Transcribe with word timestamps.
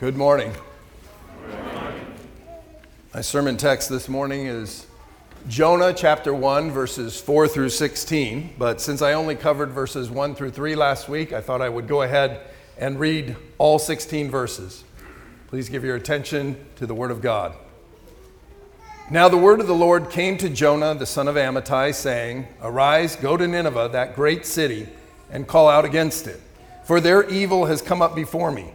Good 0.00 0.16
morning. 0.16 0.52
My 3.12 3.20
sermon 3.20 3.56
text 3.56 3.88
this 3.88 4.08
morning 4.08 4.46
is 4.46 4.86
Jonah 5.48 5.92
chapter 5.92 6.32
1, 6.32 6.70
verses 6.70 7.20
4 7.20 7.48
through 7.48 7.70
16. 7.70 8.54
But 8.56 8.80
since 8.80 9.02
I 9.02 9.14
only 9.14 9.34
covered 9.34 9.70
verses 9.70 10.08
1 10.08 10.36
through 10.36 10.52
3 10.52 10.76
last 10.76 11.08
week, 11.08 11.32
I 11.32 11.40
thought 11.40 11.60
I 11.60 11.68
would 11.68 11.88
go 11.88 12.02
ahead 12.02 12.42
and 12.78 13.00
read 13.00 13.34
all 13.58 13.80
16 13.80 14.30
verses. 14.30 14.84
Please 15.48 15.68
give 15.68 15.82
your 15.82 15.96
attention 15.96 16.64
to 16.76 16.86
the 16.86 16.94
Word 16.94 17.10
of 17.10 17.20
God. 17.20 17.56
Now 19.10 19.28
the 19.28 19.36
word 19.36 19.58
of 19.58 19.66
the 19.66 19.74
Lord 19.74 20.10
came 20.10 20.38
to 20.38 20.48
Jonah, 20.48 20.94
the 20.94 21.06
son 21.06 21.26
of 21.26 21.34
Amittai, 21.34 21.92
saying, 21.92 22.46
Arise, 22.62 23.16
go 23.16 23.36
to 23.36 23.48
Nineveh, 23.48 23.88
that 23.90 24.14
great 24.14 24.46
city, 24.46 24.86
and 25.28 25.48
call 25.48 25.68
out 25.68 25.84
against 25.84 26.28
it, 26.28 26.40
for 26.84 27.00
their 27.00 27.28
evil 27.28 27.66
has 27.66 27.82
come 27.82 28.00
up 28.00 28.14
before 28.14 28.52
me. 28.52 28.74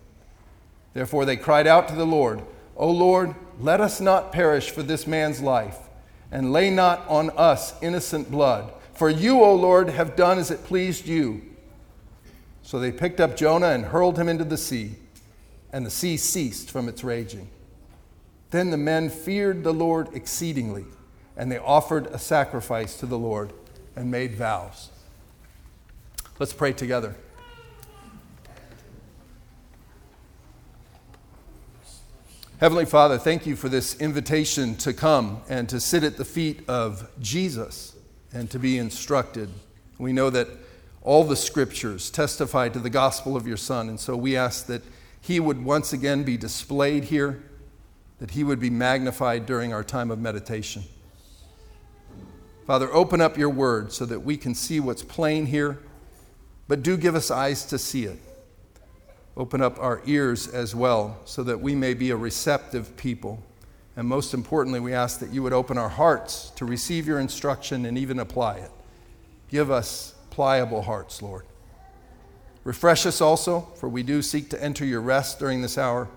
Therefore 0.93 1.25
they 1.25 1.37
cried 1.37 1.67
out 1.67 1.87
to 1.87 1.95
the 1.95 2.05
Lord, 2.05 2.41
O 2.75 2.89
Lord, 2.89 3.35
let 3.59 3.79
us 3.79 4.01
not 4.01 4.31
perish 4.31 4.71
for 4.71 4.83
this 4.83 5.05
man's 5.05 5.41
life, 5.41 5.77
and 6.31 6.51
lay 6.51 6.69
not 6.69 7.07
on 7.07 7.29
us 7.31 7.73
innocent 7.81 8.31
blood. 8.31 8.71
For 8.93 9.09
you, 9.09 9.41
O 9.41 9.55
Lord, 9.55 9.89
have 9.89 10.15
done 10.15 10.39
as 10.39 10.51
it 10.51 10.63
pleased 10.63 11.07
you. 11.07 11.41
So 12.63 12.79
they 12.79 12.91
picked 12.91 13.19
up 13.19 13.35
Jonah 13.35 13.69
and 13.69 13.85
hurled 13.85 14.17
him 14.17 14.29
into 14.29 14.43
the 14.43 14.57
sea, 14.57 14.95
and 15.71 15.85
the 15.85 15.91
sea 15.91 16.17
ceased 16.17 16.71
from 16.71 16.87
its 16.87 17.03
raging. 17.03 17.49
Then 18.51 18.69
the 18.69 18.77
men 18.77 19.09
feared 19.09 19.63
the 19.63 19.73
Lord 19.73 20.09
exceedingly, 20.13 20.85
and 21.37 21.51
they 21.51 21.57
offered 21.57 22.07
a 22.07 22.19
sacrifice 22.19 22.97
to 22.97 23.05
the 23.05 23.17
Lord 23.17 23.53
and 23.95 24.11
made 24.11 24.35
vows. 24.35 24.89
Let's 26.39 26.53
pray 26.53 26.73
together. 26.73 27.15
Heavenly 32.61 32.85
Father, 32.85 33.17
thank 33.17 33.47
you 33.47 33.55
for 33.55 33.69
this 33.69 33.99
invitation 33.99 34.75
to 34.75 34.93
come 34.93 35.41
and 35.49 35.67
to 35.69 35.79
sit 35.79 36.03
at 36.03 36.17
the 36.17 36.23
feet 36.23 36.59
of 36.69 37.09
Jesus 37.19 37.95
and 38.31 38.51
to 38.51 38.59
be 38.59 38.77
instructed. 38.77 39.49
We 39.97 40.13
know 40.13 40.29
that 40.29 40.47
all 41.01 41.23
the 41.23 41.35
scriptures 41.35 42.11
testify 42.11 42.69
to 42.69 42.77
the 42.77 42.91
gospel 42.91 43.35
of 43.35 43.47
your 43.47 43.57
Son, 43.57 43.89
and 43.89 43.99
so 43.99 44.15
we 44.15 44.37
ask 44.37 44.67
that 44.67 44.83
he 45.19 45.39
would 45.39 45.65
once 45.65 45.91
again 45.91 46.21
be 46.21 46.37
displayed 46.37 47.05
here, 47.05 47.41
that 48.19 48.29
he 48.29 48.43
would 48.43 48.59
be 48.59 48.69
magnified 48.69 49.47
during 49.47 49.73
our 49.73 49.83
time 49.83 50.11
of 50.11 50.19
meditation. 50.19 50.83
Father, 52.67 52.93
open 52.93 53.21
up 53.21 53.39
your 53.39 53.49
word 53.49 53.91
so 53.91 54.05
that 54.05 54.19
we 54.19 54.37
can 54.37 54.53
see 54.53 54.79
what's 54.79 55.01
plain 55.01 55.47
here, 55.47 55.79
but 56.67 56.83
do 56.83 56.95
give 56.95 57.15
us 57.15 57.31
eyes 57.31 57.65
to 57.65 57.79
see 57.79 58.05
it. 58.05 58.19
Open 59.37 59.61
up 59.61 59.79
our 59.79 60.01
ears 60.05 60.47
as 60.47 60.75
well 60.75 61.17
so 61.25 61.43
that 61.43 61.59
we 61.59 61.75
may 61.75 61.93
be 61.93 62.11
a 62.11 62.15
receptive 62.15 62.95
people. 62.97 63.41
And 63.95 64.07
most 64.07 64.33
importantly, 64.33 64.79
we 64.79 64.93
ask 64.93 65.19
that 65.19 65.31
you 65.31 65.43
would 65.43 65.53
open 65.53 65.77
our 65.77 65.89
hearts 65.89 66.51
to 66.55 66.65
receive 66.65 67.07
your 67.07 67.19
instruction 67.19 67.85
and 67.85 67.97
even 67.97 68.19
apply 68.19 68.57
it. 68.57 68.71
Give 69.49 69.71
us 69.71 70.15
pliable 70.29 70.81
hearts, 70.81 71.21
Lord. 71.21 71.45
Refresh 72.63 73.05
us 73.05 73.21
also, 73.21 73.61
for 73.75 73.89
we 73.89 74.03
do 74.03 74.21
seek 74.21 74.49
to 74.51 74.63
enter 74.63 74.85
your 74.85 75.01
rest 75.01 75.39
during 75.39 75.61
this 75.61 75.77
hour. 75.77 76.07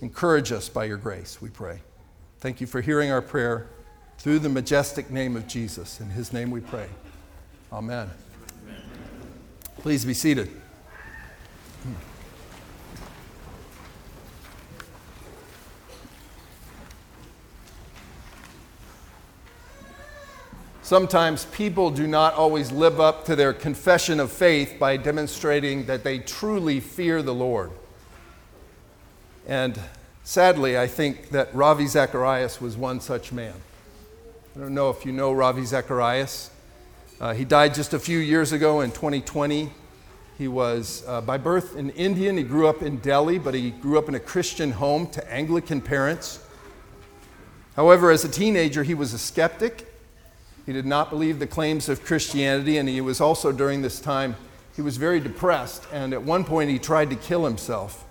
Encourage 0.00 0.50
us 0.50 0.68
by 0.68 0.84
your 0.84 0.96
grace, 0.96 1.40
we 1.40 1.48
pray. 1.48 1.80
Thank 2.40 2.60
you 2.60 2.66
for 2.66 2.80
hearing 2.80 3.12
our 3.12 3.22
prayer 3.22 3.68
through 4.18 4.40
the 4.40 4.48
majestic 4.48 5.10
name 5.10 5.36
of 5.36 5.46
Jesus. 5.46 6.00
In 6.00 6.10
his 6.10 6.32
name 6.32 6.50
we 6.50 6.60
pray. 6.60 6.88
Amen. 7.72 8.10
Please 9.78 10.04
be 10.04 10.14
seated. 10.14 10.61
Sometimes 20.92 21.46
people 21.46 21.90
do 21.90 22.06
not 22.06 22.34
always 22.34 22.70
live 22.70 23.00
up 23.00 23.24
to 23.24 23.34
their 23.34 23.54
confession 23.54 24.20
of 24.20 24.30
faith 24.30 24.76
by 24.78 24.98
demonstrating 24.98 25.86
that 25.86 26.04
they 26.04 26.18
truly 26.18 26.80
fear 26.80 27.22
the 27.22 27.32
Lord. 27.32 27.70
And 29.46 29.80
sadly, 30.22 30.76
I 30.76 30.86
think 30.86 31.30
that 31.30 31.48
Ravi 31.54 31.86
Zacharias 31.86 32.60
was 32.60 32.76
one 32.76 33.00
such 33.00 33.32
man. 33.32 33.54
I 34.54 34.58
don't 34.58 34.74
know 34.74 34.90
if 34.90 35.06
you 35.06 35.12
know 35.12 35.32
Ravi 35.32 35.64
Zacharias. 35.64 36.50
Uh, 37.18 37.32
he 37.32 37.46
died 37.46 37.72
just 37.72 37.94
a 37.94 37.98
few 37.98 38.18
years 38.18 38.52
ago 38.52 38.82
in 38.82 38.90
2020. 38.90 39.72
He 40.36 40.46
was 40.46 41.04
uh, 41.06 41.22
by 41.22 41.38
birth 41.38 41.74
an 41.74 41.88
Indian. 41.92 42.36
He 42.36 42.42
grew 42.42 42.68
up 42.68 42.82
in 42.82 42.98
Delhi, 42.98 43.38
but 43.38 43.54
he 43.54 43.70
grew 43.70 43.96
up 43.96 44.10
in 44.10 44.14
a 44.14 44.20
Christian 44.20 44.72
home 44.72 45.06
to 45.12 45.32
Anglican 45.32 45.80
parents. 45.80 46.44
However, 47.76 48.10
as 48.10 48.26
a 48.26 48.28
teenager, 48.28 48.82
he 48.82 48.92
was 48.92 49.14
a 49.14 49.18
skeptic 49.18 49.88
he 50.66 50.72
did 50.72 50.86
not 50.86 51.10
believe 51.10 51.38
the 51.38 51.46
claims 51.46 51.88
of 51.88 52.04
Christianity, 52.04 52.78
and 52.78 52.88
he 52.88 53.00
was 53.00 53.20
also 53.20 53.52
during 53.52 53.82
this 53.82 54.00
time, 54.00 54.36
he 54.76 54.82
was 54.82 54.96
very 54.96 55.20
depressed, 55.20 55.84
and 55.92 56.12
at 56.12 56.22
one 56.22 56.44
point 56.44 56.70
he 56.70 56.78
tried 56.78 57.10
to 57.10 57.16
kill 57.16 57.44
himself. 57.44 58.04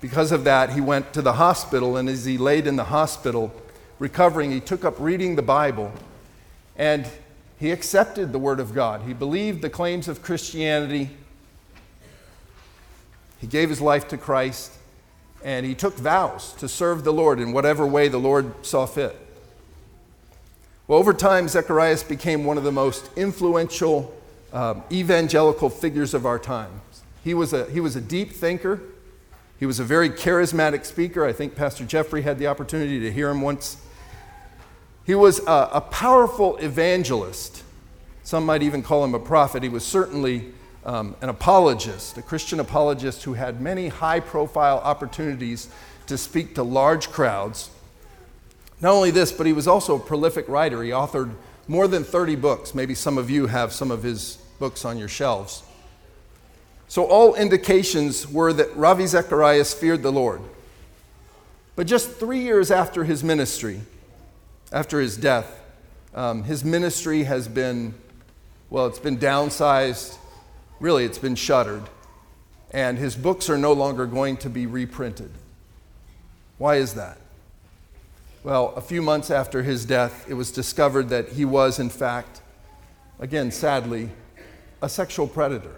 Because 0.00 0.32
of 0.32 0.44
that, 0.44 0.70
he 0.70 0.80
went 0.80 1.12
to 1.14 1.22
the 1.22 1.34
hospital, 1.34 1.96
and 1.96 2.08
as 2.08 2.24
he 2.24 2.36
laid 2.36 2.66
in 2.66 2.76
the 2.76 2.84
hospital 2.84 3.54
recovering, 3.98 4.50
he 4.50 4.60
took 4.60 4.84
up 4.84 4.96
reading 4.98 5.36
the 5.36 5.42
Bible, 5.42 5.92
and 6.76 7.08
he 7.58 7.70
accepted 7.70 8.32
the 8.32 8.38
Word 8.38 8.60
of 8.60 8.74
God. 8.74 9.02
He 9.02 9.14
believed 9.14 9.62
the 9.62 9.70
claims 9.70 10.08
of 10.08 10.22
Christianity. 10.22 11.10
He 13.38 13.46
gave 13.46 13.70
his 13.70 13.80
life 13.80 14.08
to 14.08 14.18
Christ, 14.18 14.72
and 15.42 15.64
he 15.64 15.74
took 15.74 15.96
vows 15.96 16.52
to 16.54 16.68
serve 16.68 17.04
the 17.04 17.12
Lord 17.12 17.40
in 17.40 17.52
whatever 17.52 17.86
way 17.86 18.08
the 18.08 18.18
Lord 18.18 18.66
saw 18.66 18.84
fit. 18.84 19.25
Well, 20.88 21.00
over 21.00 21.12
time, 21.12 21.48
Zacharias 21.48 22.04
became 22.04 22.44
one 22.44 22.58
of 22.58 22.62
the 22.62 22.70
most 22.70 23.10
influential 23.16 24.14
um, 24.52 24.84
evangelical 24.92 25.68
figures 25.68 26.14
of 26.14 26.24
our 26.24 26.38
time. 26.38 26.70
He 27.24 27.34
was, 27.34 27.52
a, 27.52 27.68
he 27.70 27.80
was 27.80 27.96
a 27.96 28.00
deep 28.00 28.30
thinker. 28.30 28.80
He 29.58 29.66
was 29.66 29.80
a 29.80 29.84
very 29.84 30.08
charismatic 30.08 30.84
speaker. 30.84 31.24
I 31.24 31.32
think 31.32 31.56
Pastor 31.56 31.84
Jeffrey 31.84 32.22
had 32.22 32.38
the 32.38 32.46
opportunity 32.46 33.00
to 33.00 33.10
hear 33.10 33.30
him 33.30 33.40
once. 33.40 33.78
He 35.04 35.16
was 35.16 35.40
a, 35.40 35.70
a 35.72 35.80
powerful 35.80 36.56
evangelist. 36.58 37.64
Some 38.22 38.46
might 38.46 38.62
even 38.62 38.84
call 38.84 39.02
him 39.02 39.14
a 39.14 39.18
prophet. 39.18 39.64
He 39.64 39.68
was 39.68 39.84
certainly 39.84 40.52
um, 40.84 41.16
an 41.20 41.30
apologist, 41.30 42.16
a 42.16 42.22
Christian 42.22 42.60
apologist 42.60 43.24
who 43.24 43.34
had 43.34 43.60
many 43.60 43.88
high 43.88 44.20
profile 44.20 44.78
opportunities 44.78 45.68
to 46.06 46.16
speak 46.16 46.54
to 46.54 46.62
large 46.62 47.10
crowds. 47.10 47.70
Not 48.80 48.92
only 48.92 49.10
this, 49.10 49.32
but 49.32 49.46
he 49.46 49.52
was 49.52 49.66
also 49.66 49.96
a 49.96 49.98
prolific 49.98 50.48
writer. 50.48 50.82
He 50.82 50.90
authored 50.90 51.34
more 51.66 51.88
than 51.88 52.04
30 52.04 52.36
books. 52.36 52.74
Maybe 52.74 52.94
some 52.94 53.18
of 53.18 53.30
you 53.30 53.46
have 53.46 53.72
some 53.72 53.90
of 53.90 54.02
his 54.02 54.36
books 54.58 54.84
on 54.84 54.98
your 54.98 55.08
shelves. 55.08 55.62
So, 56.88 57.04
all 57.04 57.34
indications 57.34 58.28
were 58.28 58.52
that 58.52 58.76
Ravi 58.76 59.06
Zacharias 59.06 59.74
feared 59.74 60.02
the 60.02 60.12
Lord. 60.12 60.40
But 61.74 61.86
just 61.86 62.12
three 62.12 62.40
years 62.40 62.70
after 62.70 63.04
his 63.04 63.24
ministry, 63.24 63.80
after 64.72 65.00
his 65.00 65.16
death, 65.16 65.60
um, 66.14 66.44
his 66.44 66.64
ministry 66.64 67.24
has 67.24 67.48
been, 67.48 67.94
well, 68.70 68.86
it's 68.86 68.98
been 68.98 69.18
downsized. 69.18 70.16
Really, 70.80 71.04
it's 71.04 71.18
been 71.18 71.34
shuttered. 71.34 71.82
And 72.70 72.98
his 72.98 73.16
books 73.16 73.50
are 73.50 73.58
no 73.58 73.72
longer 73.72 74.06
going 74.06 74.36
to 74.38 74.50
be 74.50 74.66
reprinted. 74.66 75.30
Why 76.58 76.76
is 76.76 76.94
that? 76.94 77.18
Well, 78.46 78.74
a 78.76 78.80
few 78.80 79.02
months 79.02 79.32
after 79.32 79.64
his 79.64 79.84
death, 79.84 80.24
it 80.30 80.34
was 80.34 80.52
discovered 80.52 81.08
that 81.08 81.30
he 81.30 81.44
was, 81.44 81.80
in 81.80 81.90
fact, 81.90 82.42
again, 83.18 83.50
sadly, 83.50 84.10
a 84.80 84.88
sexual 84.88 85.26
predator. 85.26 85.74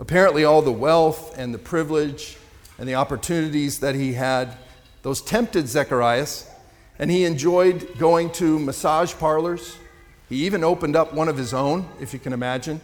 Apparently, 0.00 0.46
all 0.46 0.62
the 0.62 0.72
wealth 0.72 1.36
and 1.36 1.52
the 1.52 1.58
privilege 1.58 2.38
and 2.78 2.88
the 2.88 2.94
opportunities 2.94 3.80
that 3.80 3.94
he 3.94 4.14
had, 4.14 4.56
those 5.02 5.20
tempted 5.20 5.68
Zacharias, 5.68 6.48
and 6.98 7.10
he 7.10 7.26
enjoyed 7.26 7.98
going 7.98 8.32
to 8.32 8.58
massage 8.58 9.12
parlors. 9.12 9.76
He 10.30 10.46
even 10.46 10.64
opened 10.64 10.96
up 10.96 11.12
one 11.12 11.28
of 11.28 11.36
his 11.36 11.52
own, 11.52 11.90
if 12.00 12.14
you 12.14 12.20
can 12.20 12.32
imagine. 12.32 12.80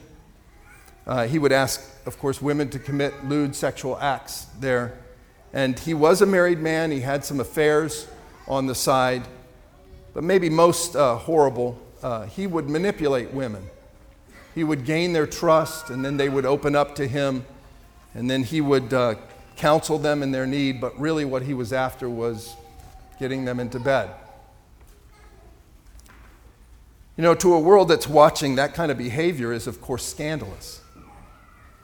Uh, 1.07 1.27
he 1.27 1.39
would 1.39 1.53
ask, 1.53 1.83
of 2.05 2.19
course, 2.19 2.43
women 2.43 2.69
to 2.69 2.79
commit 2.79 3.25
lewd 3.25 3.57
sexual 3.57 3.99
acts 3.99 4.49
there. 4.61 4.99
And 5.55 5.79
he 5.79 5.95
was 5.95 6.21
a 6.21 6.27
married 6.27 6.59
man, 6.59 6.91
he 6.91 7.01
had 7.01 7.25
some 7.25 7.41
affairs 7.41 8.07
on 8.49 8.67
the 8.67 8.75
side. 8.75 9.29
But 10.15 10.25
maybe 10.25 10.51
most 10.51 10.97
uh, 10.97 11.17
horrible, 11.17 11.79
uh, 12.03 12.27
he 12.27 12.47
would 12.47 12.69
manipulate 12.69 13.33
women. 13.33 13.65
He 14.55 14.65
would 14.65 14.85
gain 14.85 15.13
their 15.13 15.27
trust, 15.27 15.91
and 15.91 16.05
then 16.05 16.17
they 16.17 16.29
would 16.29 16.47
open 16.47 16.75
up 16.75 16.97
to 16.97 17.07
him, 17.07 17.45
and 18.15 18.29
then 18.29 18.43
he 18.43 18.61
would 18.61 18.93
uh, 18.93 19.15
counsel 19.57 19.99
them 19.99 20.23
in 20.23 20.33
their 20.33 20.47
need. 20.47 20.81
But 20.81 20.99
really, 20.99 21.25
what 21.25 21.43
he 21.43 21.55
was 21.55 21.73
after 21.73 22.09
was 22.09 22.57
getting 23.21 23.45
them 23.45 23.61
into 23.61 23.79
bed. 23.79 24.11
You 27.17 27.23
know, 27.23 27.35
to 27.35 27.55
a 27.55 27.61
world 27.61 27.89
that's 27.89 28.09
watching, 28.09 28.55
that 28.57 28.75
kind 28.75 28.91
of 28.91 28.99
behavior 28.99 29.53
is, 29.53 29.67
of 29.67 29.81
course, 29.81 30.05
scandalous. 30.05 30.81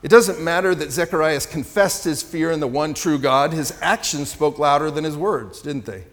It 0.03 0.09
doesn't 0.09 0.41
matter 0.41 0.75
that 0.75 0.93
Zacharias 0.93 1.47
confessed 1.47 2.05
his 2.05 2.23
fear 2.23 2.51
in 2.51 2.61
the 2.61 2.69
one 2.69 2.95
true 2.95 3.19
God, 3.19 3.53
his 3.53 3.77
actions 3.81 4.31
spoke 4.31 4.59
louder 4.59 4.91
than 4.91 5.03
his 5.03 5.17
words, 5.17 5.63
didn't 5.63 5.87
they? 5.87 6.05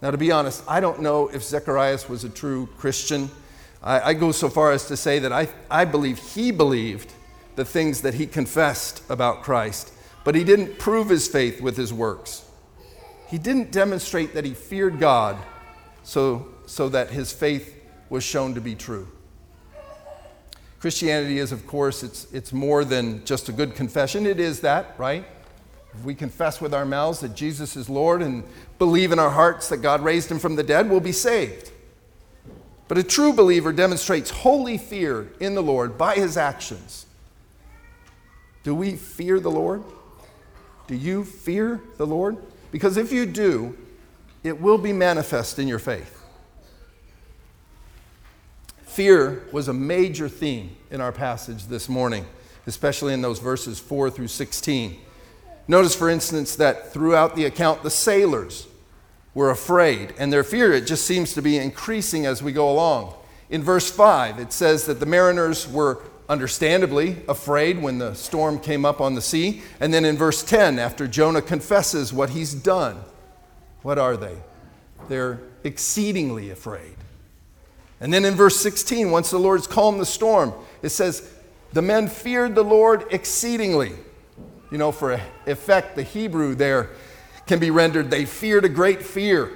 Now, 0.00 0.12
to 0.12 0.16
be 0.16 0.30
honest, 0.30 0.62
I 0.68 0.78
don't 0.80 1.00
know 1.02 1.28
if 1.28 1.42
Zacharias 1.42 2.08
was 2.08 2.22
a 2.22 2.28
true 2.28 2.68
Christian. 2.78 3.30
I, 3.82 4.10
I, 4.10 4.14
go 4.14 4.30
so 4.30 4.48
far 4.48 4.70
as 4.70 4.86
to 4.86 4.96
say 4.96 5.18
that 5.18 5.32
I, 5.32 5.48
I 5.68 5.84
believe 5.84 6.18
he 6.18 6.52
believed 6.52 7.12
the 7.56 7.64
things 7.64 8.02
that 8.02 8.14
he 8.14 8.26
confessed 8.26 9.02
about 9.10 9.42
Christ, 9.42 9.92
but 10.22 10.36
he 10.36 10.44
didn't 10.44 10.78
prove 10.78 11.08
his 11.08 11.26
faith 11.26 11.60
with 11.60 11.76
his 11.76 11.92
works. 11.92 12.44
He 13.28 13.38
didn't 13.38 13.72
demonstrate 13.72 14.34
that 14.34 14.44
he 14.44 14.54
feared 14.54 15.00
God 15.00 15.36
so, 16.04 16.46
so 16.66 16.88
that 16.90 17.10
his 17.10 17.32
faith 17.32 17.74
was 18.08 18.22
shown 18.22 18.54
to 18.54 18.60
be 18.60 18.76
true. 18.76 19.08
Christianity 20.78 21.40
is, 21.40 21.50
of 21.50 21.66
course, 21.66 22.04
it's, 22.04 22.32
it's 22.32 22.52
more 22.52 22.84
than 22.84 23.24
just 23.24 23.48
a 23.48 23.52
good 23.52 23.74
confession. 23.74 24.26
It 24.26 24.38
is 24.38 24.60
that, 24.60 24.94
right? 24.96 25.24
If 25.92 26.04
we 26.04 26.14
confess 26.14 26.60
with 26.60 26.72
our 26.72 26.86
mouths 26.86 27.18
that 27.20 27.34
Jesus 27.34 27.76
is 27.76 27.88
Lord 27.88 28.22
and 28.22 28.44
believe 28.78 29.12
in 29.12 29.18
our 29.18 29.30
hearts 29.30 29.68
that 29.68 29.78
God 29.78 30.02
raised 30.02 30.30
him 30.30 30.38
from 30.38 30.56
the 30.56 30.62
dead, 30.62 30.88
we'll 30.88 31.00
be 31.00 31.12
saved. 31.12 31.70
But 32.86 32.98
a 32.98 33.02
true 33.02 33.32
believer 33.32 33.72
demonstrates 33.72 34.30
holy 34.30 34.78
fear 34.78 35.28
in 35.40 35.54
the 35.54 35.62
Lord 35.62 35.98
by 35.98 36.14
his 36.14 36.36
actions. 36.36 37.06
Do 38.62 38.74
we 38.74 38.96
fear 38.96 39.40
the 39.40 39.50
Lord? 39.50 39.84
Do 40.86 40.94
you 40.94 41.24
fear 41.24 41.80
the 41.98 42.06
Lord? 42.06 42.38
Because 42.70 42.96
if 42.96 43.12
you 43.12 43.26
do, 43.26 43.76
it 44.42 44.60
will 44.60 44.78
be 44.78 44.92
manifest 44.92 45.58
in 45.58 45.68
your 45.68 45.78
faith. 45.78 46.14
Fear 48.86 49.44
was 49.52 49.68
a 49.68 49.72
major 49.72 50.28
theme 50.28 50.76
in 50.90 51.00
our 51.00 51.12
passage 51.12 51.66
this 51.66 51.88
morning, 51.88 52.26
especially 52.66 53.12
in 53.12 53.22
those 53.22 53.38
verses 53.38 53.78
4 53.78 54.10
through 54.10 54.28
16. 54.28 54.98
Notice, 55.68 55.94
for 55.94 56.08
instance, 56.08 56.56
that 56.56 56.92
throughout 56.92 57.36
the 57.36 57.44
account, 57.44 57.82
the 57.82 57.90
sailors 57.90 58.66
were 59.34 59.50
afraid, 59.50 60.14
and 60.18 60.32
their 60.32 60.42
fear, 60.42 60.72
it 60.72 60.86
just 60.86 61.04
seems 61.04 61.34
to 61.34 61.42
be 61.42 61.58
increasing 61.58 62.24
as 62.24 62.42
we 62.42 62.52
go 62.52 62.70
along. 62.70 63.14
In 63.50 63.62
verse 63.62 63.90
5, 63.90 64.38
it 64.40 64.52
says 64.52 64.86
that 64.86 64.98
the 64.98 65.06
mariners 65.06 65.68
were 65.68 66.02
understandably 66.28 67.16
afraid 67.28 67.80
when 67.80 67.98
the 67.98 68.14
storm 68.14 68.58
came 68.58 68.84
up 68.84 69.00
on 69.00 69.14
the 69.14 69.22
sea. 69.22 69.62
And 69.80 69.92
then 69.92 70.04
in 70.04 70.16
verse 70.16 70.42
10, 70.42 70.78
after 70.78 71.06
Jonah 71.06 71.42
confesses 71.42 72.12
what 72.12 72.30
he's 72.30 72.52
done, 72.52 73.00
what 73.82 73.98
are 73.98 74.16
they? 74.16 74.36
They're 75.08 75.40
exceedingly 75.64 76.50
afraid. 76.50 76.96
And 78.00 78.12
then 78.12 78.24
in 78.24 78.34
verse 78.34 78.56
16, 78.60 79.10
once 79.10 79.30
the 79.30 79.38
Lord's 79.38 79.66
calmed 79.66 80.00
the 80.00 80.06
storm, 80.06 80.52
it 80.82 80.90
says, 80.90 81.30
The 81.72 81.82
men 81.82 82.08
feared 82.08 82.54
the 82.54 82.64
Lord 82.64 83.04
exceedingly. 83.10 83.92
You 84.70 84.78
know, 84.78 84.92
for 84.92 85.20
effect, 85.46 85.96
the 85.96 86.02
Hebrew 86.02 86.54
there 86.54 86.90
can 87.46 87.58
be 87.58 87.70
rendered, 87.70 88.10
they 88.10 88.26
feared 88.26 88.64
a 88.64 88.68
great 88.68 89.02
fear. 89.02 89.50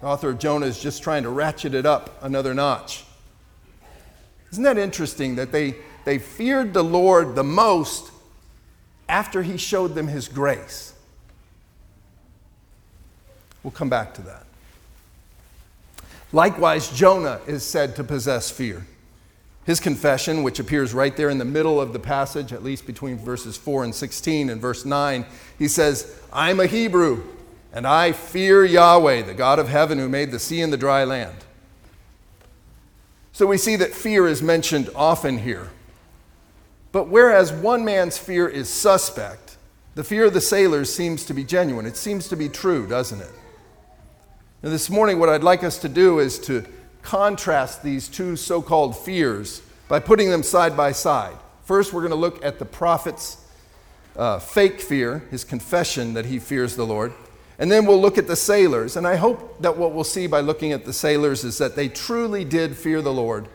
The 0.00 0.06
author 0.06 0.30
of 0.30 0.38
Jonah 0.38 0.66
is 0.66 0.78
just 0.78 1.02
trying 1.02 1.22
to 1.22 1.30
ratchet 1.30 1.74
it 1.74 1.86
up 1.86 2.22
another 2.22 2.52
notch. 2.52 3.04
Isn't 4.52 4.64
that 4.64 4.78
interesting 4.78 5.36
that 5.36 5.52
they, 5.52 5.76
they 6.04 6.18
feared 6.18 6.74
the 6.74 6.84
Lord 6.84 7.34
the 7.34 7.44
most 7.44 8.10
after 9.08 9.42
he 9.42 9.56
showed 9.56 9.94
them 9.94 10.08
his 10.08 10.28
grace? 10.28 10.92
We'll 13.62 13.72
come 13.72 13.88
back 13.88 14.14
to 14.14 14.22
that. 14.22 14.44
Likewise, 16.32 16.90
Jonah 16.90 17.40
is 17.46 17.64
said 17.64 17.96
to 17.96 18.04
possess 18.04 18.50
fear. 18.50 18.86
His 19.66 19.80
confession, 19.80 20.44
which 20.44 20.60
appears 20.60 20.94
right 20.94 21.14
there 21.16 21.28
in 21.28 21.38
the 21.38 21.44
middle 21.44 21.80
of 21.80 21.92
the 21.92 21.98
passage, 21.98 22.52
at 22.52 22.62
least 22.62 22.86
between 22.86 23.18
verses 23.18 23.56
4 23.56 23.82
and 23.82 23.92
16 23.92 24.48
and 24.48 24.60
verse 24.60 24.84
9, 24.84 25.26
he 25.58 25.66
says, 25.66 26.16
I'm 26.32 26.60
a 26.60 26.66
Hebrew, 26.66 27.24
and 27.72 27.84
I 27.84 28.12
fear 28.12 28.64
Yahweh, 28.64 29.22
the 29.22 29.34
God 29.34 29.58
of 29.58 29.68
heaven 29.68 29.98
who 29.98 30.08
made 30.08 30.30
the 30.30 30.38
sea 30.38 30.60
and 30.60 30.72
the 30.72 30.76
dry 30.76 31.02
land. 31.02 31.34
So 33.32 33.44
we 33.44 33.58
see 33.58 33.74
that 33.74 33.92
fear 33.92 34.28
is 34.28 34.40
mentioned 34.40 34.88
often 34.94 35.38
here. 35.38 35.70
But 36.92 37.08
whereas 37.08 37.52
one 37.52 37.84
man's 37.84 38.16
fear 38.16 38.48
is 38.48 38.68
suspect, 38.68 39.56
the 39.96 40.04
fear 40.04 40.26
of 40.26 40.32
the 40.32 40.40
sailors 40.40 40.94
seems 40.94 41.24
to 41.24 41.34
be 41.34 41.42
genuine. 41.42 41.86
It 41.86 41.96
seems 41.96 42.28
to 42.28 42.36
be 42.36 42.48
true, 42.48 42.86
doesn't 42.86 43.20
it? 43.20 43.32
Now, 44.62 44.70
this 44.70 44.88
morning, 44.88 45.18
what 45.18 45.28
I'd 45.28 45.42
like 45.42 45.64
us 45.64 45.78
to 45.78 45.88
do 45.88 46.20
is 46.20 46.38
to 46.40 46.64
contrast 47.06 47.84
these 47.84 48.08
two 48.08 48.36
so 48.36 48.60
called 48.60 48.96
fears 48.96 49.62
by 49.88 50.00
putting 50.00 50.28
them 50.28 50.42
side 50.42 50.76
by 50.76 50.90
side. 50.92 51.36
First, 51.64 51.92
we're 51.92 52.00
going 52.00 52.10
to 52.10 52.16
look 52.16 52.44
at 52.44 52.58
the 52.58 52.64
prophet's 52.64 53.38
uh, 54.16 54.40
fake 54.40 54.80
fear, 54.80 55.24
his 55.30 55.44
confession 55.44 56.14
that 56.14 56.26
he 56.26 56.38
fears 56.38 56.74
the 56.74 56.84
Lord. 56.84 57.12
And 57.58 57.70
then 57.70 57.86
we'll 57.86 58.00
look 58.00 58.18
at 58.18 58.26
the 58.26 58.36
sailors. 58.36 58.96
And 58.96 59.06
I 59.06 59.16
hope 59.16 59.62
that 59.62 59.76
what 59.76 59.92
we'll 59.92 60.04
see 60.04 60.26
by 60.26 60.40
looking 60.40 60.72
at 60.72 60.84
the 60.84 60.92
sailors 60.92 61.44
is 61.44 61.58
that 61.58 61.76
they 61.76 61.88
truly 61.88 62.44
did 62.44 62.76
fear 62.76 63.00
the 63.00 63.12
Lord, 63.12 63.48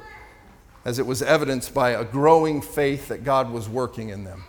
as 0.85 0.97
it 0.97 1.05
was 1.05 1.21
evidenced 1.21 1.73
by 1.73 1.91
a 1.91 2.05
growing 2.05 2.61
faith 2.61 3.09
that 3.09 3.23
God 3.23 3.51
was 3.51 3.67
working 3.67 4.09
in 4.09 4.23
them. 4.23 4.45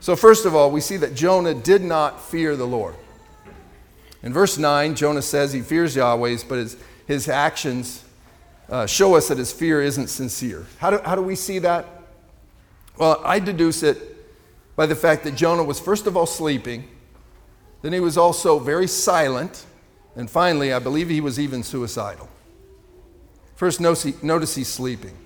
So, 0.00 0.16
first 0.16 0.46
of 0.46 0.54
all, 0.54 0.70
we 0.70 0.80
see 0.80 0.96
that 0.98 1.14
Jonah 1.14 1.54
did 1.54 1.82
not 1.82 2.20
fear 2.20 2.56
the 2.56 2.66
Lord. 2.66 2.94
In 4.22 4.32
verse 4.32 4.58
9, 4.58 4.94
Jonah 4.94 5.22
says 5.22 5.52
he 5.52 5.60
fears 5.60 5.94
Yahweh's, 5.94 6.44
but 6.44 6.58
his 6.58 6.76
his 7.06 7.28
actions 7.28 8.04
uh, 8.68 8.86
show 8.86 9.14
us 9.14 9.28
that 9.28 9.38
his 9.38 9.52
fear 9.52 9.82
isn't 9.82 10.08
sincere. 10.08 10.66
How 10.78 10.90
do, 10.90 10.98
how 11.04 11.14
do 11.14 11.22
we 11.22 11.36
see 11.36 11.58
that? 11.60 11.86
Well, 12.96 13.20
I 13.24 13.38
deduce 13.40 13.82
it 13.82 13.98
by 14.76 14.86
the 14.86 14.96
fact 14.96 15.24
that 15.24 15.34
Jonah 15.34 15.64
was, 15.64 15.78
first 15.80 16.06
of 16.06 16.16
all, 16.16 16.26
sleeping, 16.26 16.88
then 17.82 17.92
he 17.92 18.00
was 18.00 18.16
also 18.16 18.58
very 18.58 18.86
silent, 18.86 19.66
And 20.16 20.30
finally, 20.30 20.72
I 20.72 20.78
believe 20.78 21.08
he 21.08 21.20
was 21.20 21.40
even 21.40 21.62
suicidal. 21.62 22.28
First, 23.56 23.80
notice 23.80 24.54
he's 24.54 24.72
sleeping. 24.72 25.16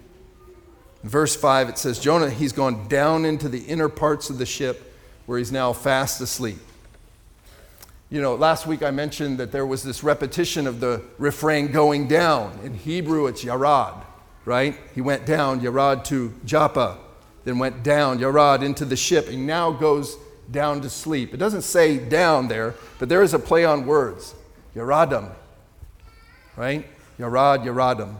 In 1.02 1.08
verse 1.08 1.36
5, 1.36 1.68
it 1.68 1.78
says, 1.78 1.98
Jonah, 1.98 2.30
he's 2.30 2.52
gone 2.52 2.88
down 2.88 3.24
into 3.24 3.48
the 3.48 3.60
inner 3.60 3.88
parts 3.88 4.30
of 4.30 4.38
the 4.38 4.46
ship 4.46 4.94
where 5.26 5.38
he's 5.38 5.52
now 5.52 5.72
fast 5.72 6.20
asleep. 6.20 6.58
You 8.10 8.22
know, 8.22 8.36
last 8.36 8.66
week 8.66 8.82
I 8.82 8.90
mentioned 8.90 9.36
that 9.36 9.52
there 9.52 9.66
was 9.66 9.82
this 9.82 10.02
repetition 10.02 10.66
of 10.66 10.80
the 10.80 11.02
refrain 11.18 11.70
going 11.70 12.08
down. 12.08 12.58
In 12.64 12.72
Hebrew, 12.72 13.26
it's 13.26 13.44
yarad, 13.44 14.02
right? 14.46 14.78
He 14.94 15.02
went 15.02 15.26
down, 15.26 15.60
yarad 15.60 16.04
to 16.04 16.32
Joppa, 16.46 16.96
then 17.44 17.58
went 17.58 17.82
down, 17.82 18.18
yarad 18.18 18.62
into 18.62 18.86
the 18.86 18.96
ship, 18.96 19.28
and 19.28 19.46
now 19.46 19.72
goes 19.72 20.16
down 20.50 20.80
to 20.80 20.88
sleep. 20.88 21.34
It 21.34 21.36
doesn't 21.36 21.62
say 21.62 21.98
down 21.98 22.48
there, 22.48 22.74
but 22.98 23.10
there 23.10 23.22
is 23.22 23.34
a 23.34 23.38
play 23.38 23.66
on 23.66 23.84
words. 23.84 24.34
Yaradam, 24.74 25.30
right? 26.56 26.86
Yarad, 27.18 27.62
Yaradam. 27.64 28.16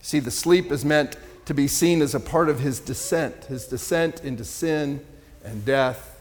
See, 0.00 0.20
the 0.20 0.30
sleep 0.30 0.72
is 0.72 0.86
meant 0.86 1.16
to 1.44 1.52
be 1.52 1.68
seen 1.68 2.00
as 2.00 2.14
a 2.14 2.20
part 2.20 2.48
of 2.48 2.60
his 2.60 2.80
descent, 2.80 3.44
his 3.44 3.66
descent 3.66 4.24
into 4.24 4.42
sin 4.42 5.04
and 5.44 5.66
death 5.66 6.11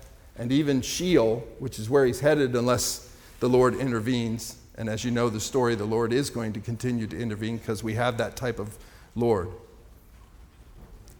and 0.41 0.51
even 0.51 0.81
Sheol, 0.81 1.47
which 1.59 1.77
is 1.77 1.87
where 1.87 2.03
he's 2.03 2.19
headed 2.19 2.55
unless 2.55 3.15
the 3.41 3.47
Lord 3.47 3.75
intervenes. 3.75 4.57
And 4.73 4.89
as 4.89 5.05
you 5.05 5.11
know 5.11 5.29
the 5.29 5.39
story, 5.39 5.75
the 5.75 5.85
Lord 5.85 6.11
is 6.11 6.31
going 6.31 6.51
to 6.53 6.59
continue 6.59 7.05
to 7.05 7.15
intervene 7.15 7.57
because 7.57 7.83
we 7.83 7.93
have 7.93 8.17
that 8.17 8.35
type 8.35 8.57
of 8.57 8.75
Lord. 9.15 9.49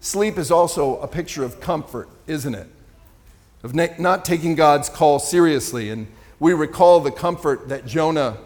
Sleep 0.00 0.38
is 0.38 0.50
also 0.50 0.98
a 0.98 1.06
picture 1.06 1.44
of 1.44 1.60
comfort, 1.60 2.08
isn't 2.26 2.52
it? 2.52 2.66
Of 3.62 3.76
not 3.76 4.24
taking 4.24 4.56
God's 4.56 4.88
call 4.88 5.20
seriously. 5.20 5.90
And 5.90 6.08
we 6.40 6.52
recall 6.52 6.98
the 6.98 7.12
comfort 7.12 7.68
that 7.68 7.86
Jonah 7.86 8.38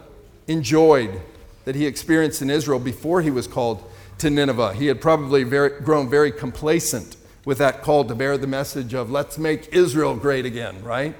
enjoyed, 0.45 1.19
that 1.65 1.73
he 1.73 1.87
experienced 1.87 2.43
in 2.43 2.51
Israel 2.51 2.77
before 2.77 3.23
he 3.23 3.31
was 3.31 3.47
called 3.47 3.83
to 4.19 4.29
Nineveh. 4.29 4.75
He 4.75 4.85
had 4.85 5.01
probably 5.01 5.41
very, 5.41 5.81
grown 5.81 6.07
very 6.07 6.31
complacent 6.31 7.17
with 7.47 7.59
that 7.59 7.81
call 7.81 8.03
to 8.03 8.13
bear 8.13 8.37
the 8.37 8.45
message 8.45 8.93
of 8.93 9.09
let's 9.09 9.37
make 9.37 9.69
Israel 9.73 10.13
great 10.17 10.45
again, 10.45 10.83
right? 10.83 11.15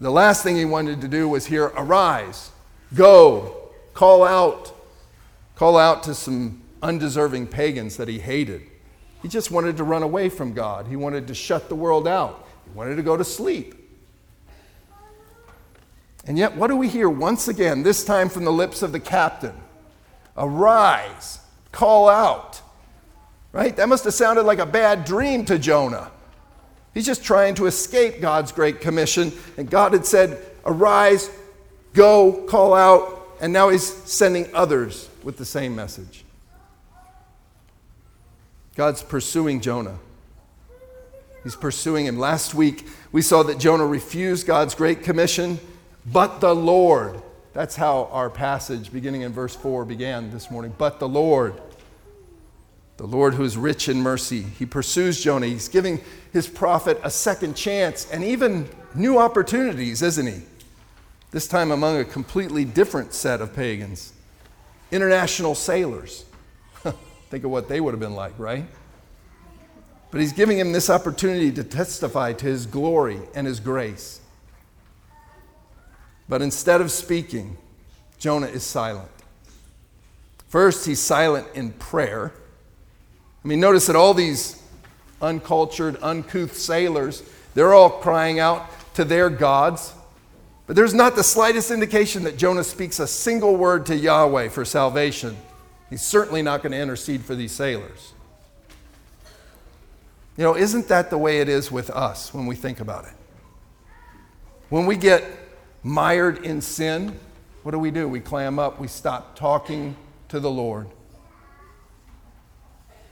The 0.00 0.08
last 0.08 0.44
thing 0.44 0.54
he 0.54 0.64
wanted 0.64 1.00
to 1.00 1.08
do 1.08 1.28
was 1.28 1.46
hear, 1.46 1.72
arise, 1.76 2.52
go, 2.94 3.72
call 3.92 4.22
out, 4.22 4.72
call 5.56 5.76
out 5.76 6.04
to 6.04 6.14
some 6.14 6.62
undeserving 6.80 7.48
pagans 7.48 7.96
that 7.96 8.06
he 8.06 8.20
hated. 8.20 8.62
He 9.20 9.26
just 9.26 9.50
wanted 9.50 9.76
to 9.78 9.82
run 9.82 10.04
away 10.04 10.28
from 10.28 10.52
God. 10.52 10.86
He 10.86 10.94
wanted 10.94 11.26
to 11.26 11.34
shut 11.34 11.68
the 11.68 11.74
world 11.74 12.06
out. 12.06 12.46
He 12.64 12.70
wanted 12.70 12.94
to 12.94 13.02
go 13.02 13.16
to 13.16 13.24
sleep. 13.24 13.74
And 16.24 16.38
yet, 16.38 16.54
what 16.54 16.68
do 16.68 16.76
we 16.76 16.88
hear 16.88 17.10
once 17.10 17.48
again, 17.48 17.82
this 17.82 18.04
time 18.04 18.28
from 18.28 18.44
the 18.44 18.52
lips 18.52 18.80
of 18.80 18.92
the 18.92 19.00
captain? 19.00 19.56
Arise, 20.36 21.40
call 21.72 22.08
out. 22.08 22.60
Right? 23.54 23.76
That 23.76 23.88
must 23.88 24.02
have 24.02 24.14
sounded 24.14 24.42
like 24.42 24.58
a 24.58 24.66
bad 24.66 25.04
dream 25.04 25.44
to 25.44 25.60
Jonah. 25.60 26.10
He's 26.92 27.06
just 27.06 27.22
trying 27.22 27.54
to 27.54 27.66
escape 27.66 28.20
God's 28.20 28.50
great 28.50 28.80
commission. 28.80 29.32
And 29.56 29.70
God 29.70 29.92
had 29.92 30.04
said, 30.04 30.44
Arise, 30.66 31.30
go, 31.92 32.44
call 32.48 32.74
out. 32.74 33.36
And 33.40 33.52
now 33.52 33.68
he's 33.68 33.86
sending 33.86 34.52
others 34.54 35.08
with 35.22 35.36
the 35.36 35.44
same 35.44 35.76
message. 35.76 36.24
God's 38.74 39.04
pursuing 39.04 39.60
Jonah. 39.60 40.00
He's 41.44 41.54
pursuing 41.54 42.06
him. 42.06 42.18
Last 42.18 42.56
week, 42.56 42.84
we 43.12 43.22
saw 43.22 43.44
that 43.44 43.58
Jonah 43.58 43.86
refused 43.86 44.48
God's 44.48 44.74
great 44.74 45.04
commission, 45.04 45.60
but 46.04 46.40
the 46.40 46.56
Lord. 46.56 47.22
That's 47.52 47.76
how 47.76 48.08
our 48.10 48.30
passage, 48.30 48.92
beginning 48.92 49.20
in 49.20 49.32
verse 49.32 49.54
4, 49.54 49.84
began 49.84 50.32
this 50.32 50.50
morning. 50.50 50.74
But 50.76 50.98
the 50.98 51.08
Lord 51.08 51.60
the 52.96 53.06
Lord, 53.06 53.34
who 53.34 53.42
is 53.42 53.56
rich 53.56 53.88
in 53.88 54.00
mercy, 54.00 54.42
he 54.42 54.66
pursues 54.66 55.22
Jonah. 55.22 55.46
He's 55.46 55.68
giving 55.68 56.00
his 56.32 56.46
prophet 56.46 57.00
a 57.02 57.10
second 57.10 57.54
chance 57.56 58.08
and 58.10 58.22
even 58.22 58.68
new 58.94 59.18
opportunities, 59.18 60.00
isn't 60.02 60.26
he? 60.26 60.42
This 61.32 61.48
time 61.48 61.72
among 61.72 61.98
a 61.98 62.04
completely 62.04 62.64
different 62.64 63.12
set 63.12 63.40
of 63.40 63.54
pagans 63.54 64.12
international 64.92 65.56
sailors. 65.56 66.24
Think 67.30 67.44
of 67.44 67.50
what 67.50 67.68
they 67.68 67.80
would 67.80 67.92
have 67.92 68.00
been 68.00 68.14
like, 68.14 68.38
right? 68.38 68.64
But 70.12 70.20
he's 70.20 70.32
giving 70.32 70.56
him 70.56 70.70
this 70.70 70.88
opportunity 70.88 71.50
to 71.52 71.64
testify 71.64 72.34
to 72.34 72.46
his 72.46 72.66
glory 72.66 73.18
and 73.34 73.46
his 73.46 73.58
grace. 73.58 74.20
But 76.28 76.40
instead 76.40 76.80
of 76.80 76.92
speaking, 76.92 77.56
Jonah 78.18 78.46
is 78.46 78.62
silent. 78.62 79.10
First, 80.46 80.86
he's 80.86 81.00
silent 81.00 81.48
in 81.54 81.72
prayer. 81.72 82.32
I 83.44 83.48
mean, 83.48 83.60
notice 83.60 83.86
that 83.86 83.96
all 83.96 84.14
these 84.14 84.60
uncultured, 85.20 85.98
uncouth 86.02 86.56
sailors, 86.56 87.22
they're 87.54 87.74
all 87.74 87.90
crying 87.90 88.40
out 88.40 88.66
to 88.94 89.04
their 89.04 89.28
gods. 89.28 89.92
But 90.66 90.76
there's 90.76 90.94
not 90.94 91.14
the 91.14 91.22
slightest 91.22 91.70
indication 91.70 92.24
that 92.24 92.38
Jonah 92.38 92.64
speaks 92.64 92.98
a 92.98 93.06
single 93.06 93.54
word 93.56 93.86
to 93.86 93.96
Yahweh 93.96 94.48
for 94.48 94.64
salvation. 94.64 95.36
He's 95.90 96.02
certainly 96.02 96.40
not 96.40 96.62
going 96.62 96.72
to 96.72 96.78
intercede 96.78 97.22
for 97.22 97.34
these 97.34 97.52
sailors. 97.52 98.14
You 100.36 100.44
know, 100.44 100.56
isn't 100.56 100.88
that 100.88 101.10
the 101.10 101.18
way 101.18 101.40
it 101.40 101.48
is 101.48 101.70
with 101.70 101.90
us 101.90 102.32
when 102.32 102.46
we 102.46 102.56
think 102.56 102.80
about 102.80 103.04
it? 103.04 103.12
When 104.70 104.86
we 104.86 104.96
get 104.96 105.22
mired 105.82 106.44
in 106.44 106.60
sin, 106.60 107.20
what 107.62 107.72
do 107.72 107.78
we 107.78 107.90
do? 107.90 108.08
We 108.08 108.20
clam 108.20 108.58
up, 108.58 108.80
we 108.80 108.88
stop 108.88 109.36
talking 109.36 109.96
to 110.28 110.40
the 110.40 110.50
Lord. 110.50 110.88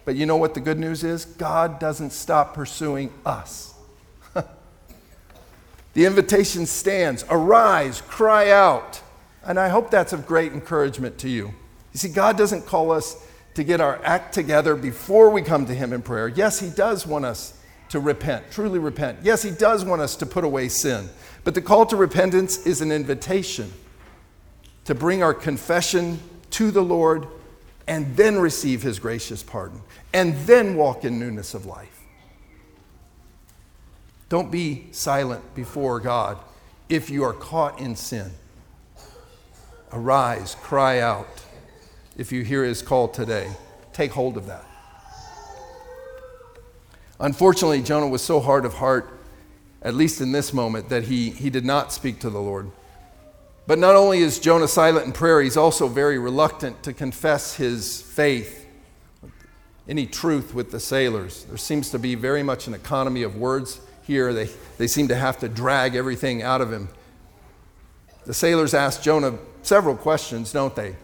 But 0.05 0.17
you 0.17 0.27
know 0.27 0.37
what 0.37 0.55
the 0.55 0.61
good 0.61 0.79
news 0.79 1.05
is? 1.05 1.25
God 1.25 1.79
doesn't 1.79 2.11
stop 2.11 2.55
pursuing 2.55 3.13
us. 3.25 3.75
the 4.35 6.07
invitation 6.07 6.67
stands 6.67 7.25
arise, 7.31 8.01
cry 8.01 8.51
out. 8.51 9.01
And 9.45 9.59
I 9.59 9.69
hope 9.69 9.91
that's 9.91 10.13
of 10.13 10.27
great 10.27 10.53
encouragement 10.53 11.19
to 11.19 11.29
you. 11.29 11.55
You 11.93 11.99
see, 11.99 12.09
God 12.09 12.37
doesn't 12.37 12.67
call 12.67 12.91
us 12.91 13.27
to 13.55 13.65
get 13.65 13.81
our 13.81 14.01
act 14.05 14.33
together 14.33 14.75
before 14.75 15.31
we 15.31 15.43
come 15.43 15.67
to 15.67 15.75
Him 15.75 15.93
in 15.93 16.03
prayer. 16.03 16.29
Yes, 16.29 16.59
He 16.59 16.71
does 16.71 17.07
want 17.07 17.25
us 17.25 17.59
to 17.91 18.01
repent, 18.01 18.51
truly 18.51 18.79
repent. 18.79 19.19
Yes, 19.23 19.43
He 19.43 19.51
does 19.51 19.85
want 19.85 20.01
us 20.01 20.17
to 20.17 20.27
put 20.27 20.45
away 20.45 20.69
sin. 20.69 21.09
But 21.45 21.55
the 21.55 21.61
call 21.61 21.85
to 21.87 21.97
repentance 21.97 22.67
is 22.67 22.81
an 22.81 22.91
invitation 22.91 23.73
to 24.85 24.95
bring 24.95 25.23
our 25.23 25.35
confession 25.35 26.19
to 26.53 26.71
the 26.71 26.83
Lord 26.83 27.27
and 27.87 28.17
then 28.17 28.39
receive 28.39 28.83
his 28.83 28.99
gracious 28.99 29.43
pardon, 29.43 29.81
and 30.13 30.37
then 30.47 30.77
walk 30.77 31.05
in 31.05 31.19
newness 31.19 31.55
of 31.55 31.67
life. 31.67 32.01
Don't 34.29 34.51
be 34.51 34.87
silent 34.93 35.55
before 35.55 36.01
God 36.01 36.39
if 36.89 37.11
you 37.11 37.23
are 37.25 37.35
caught 37.35 37.81
in 37.81 37.97
sin. 37.97 38.31
Arise, 39.93 40.55
cry 40.63 41.01
out. 41.01 41.29
If 42.17 42.33
you 42.33 42.43
hear 42.43 42.65
his 42.65 42.83
call 42.83 43.09
today, 43.09 43.51
take 43.93 44.13
hold 44.13 44.37
of 44.37 44.47
that. 44.47 44.65
Unfortunately, 47.21 47.83
Jonah 47.83 48.09
was 48.09 48.23
so 48.23 48.41
hard 48.41 48.65
of 48.65 48.75
heart, 48.75 49.11
at 49.83 49.95
least 49.95 50.21
in 50.21 50.33
this 50.33 50.53
moment, 50.53 50.89
that 50.89 51.05
he, 51.05 51.31
he 51.31 51.51
did 51.51 51.65
not 51.65 51.93
speak 51.93 52.19
to 52.21 52.31
the 52.31 52.41
Lord. 52.41 52.71
But 53.73 53.79
not 53.79 53.97
only 53.97 54.19
is 54.19 54.39
Jonah 54.39 54.69
silent 54.69 55.07
in 55.07 55.13
prayer, 55.13 55.41
he's 55.41 55.57
also 55.57 55.89
very 55.89 56.19
reluctant 56.19 56.83
to 56.83 56.93
confess 56.93 57.55
his 57.55 58.03
faith, 58.03 58.67
any 59.89 60.05
truth 60.05 60.53
with 60.53 60.71
the 60.71 60.79
sailors. 60.79 61.45
There 61.45 61.57
seems 61.57 61.89
to 61.93 61.99
be 61.99 62.15
very 62.15 62.43
much 62.43 62.67
an 62.67 62.75
economy 62.75 63.23
of 63.23 63.37
words 63.37 63.81
here. 64.03 64.35
They, 64.35 64.51
they 64.77 64.87
seem 64.87 65.09
to 65.09 65.17
have 65.17 65.39
to 65.39 65.49
drag 65.49 65.95
everything 65.95 66.43
out 66.43 66.61
of 66.61 66.71
him. 66.71 66.91
The 68.27 68.35
sailors 68.35 68.75
ask 68.75 69.01
Jonah 69.01 69.39
several 69.63 69.97
questions, 69.97 70.53
don't 70.53 70.77
they? 70.77 70.95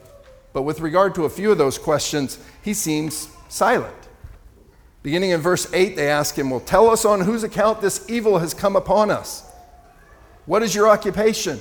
But 0.53 0.65
with 0.65 0.81
regard 0.81 1.15
to 1.15 1.25
a 1.25 1.31
few 1.31 1.51
of 1.51 1.57
those 1.57 1.79
questions, 1.79 2.39
he 2.61 2.75
seems 2.75 3.31
silent. 3.49 3.97
Beginning 5.03 5.31
in 5.31 5.41
verse 5.41 5.73
8, 5.73 5.97
they 5.97 6.11
ask 6.11 6.37
him, 6.37 6.51
Well, 6.51 6.61
tell 6.61 6.91
us 6.91 7.07
on 7.07 7.23
whose 7.23 7.45
account 7.45 7.81
this 7.81 8.05
evil 8.11 8.41
has 8.41 8.53
come 8.53 8.77
upon 8.77 9.11
us. 9.11 9.51
What 10.45 10.63
is 10.63 10.75
your 10.75 10.87
occupation? 10.87 11.61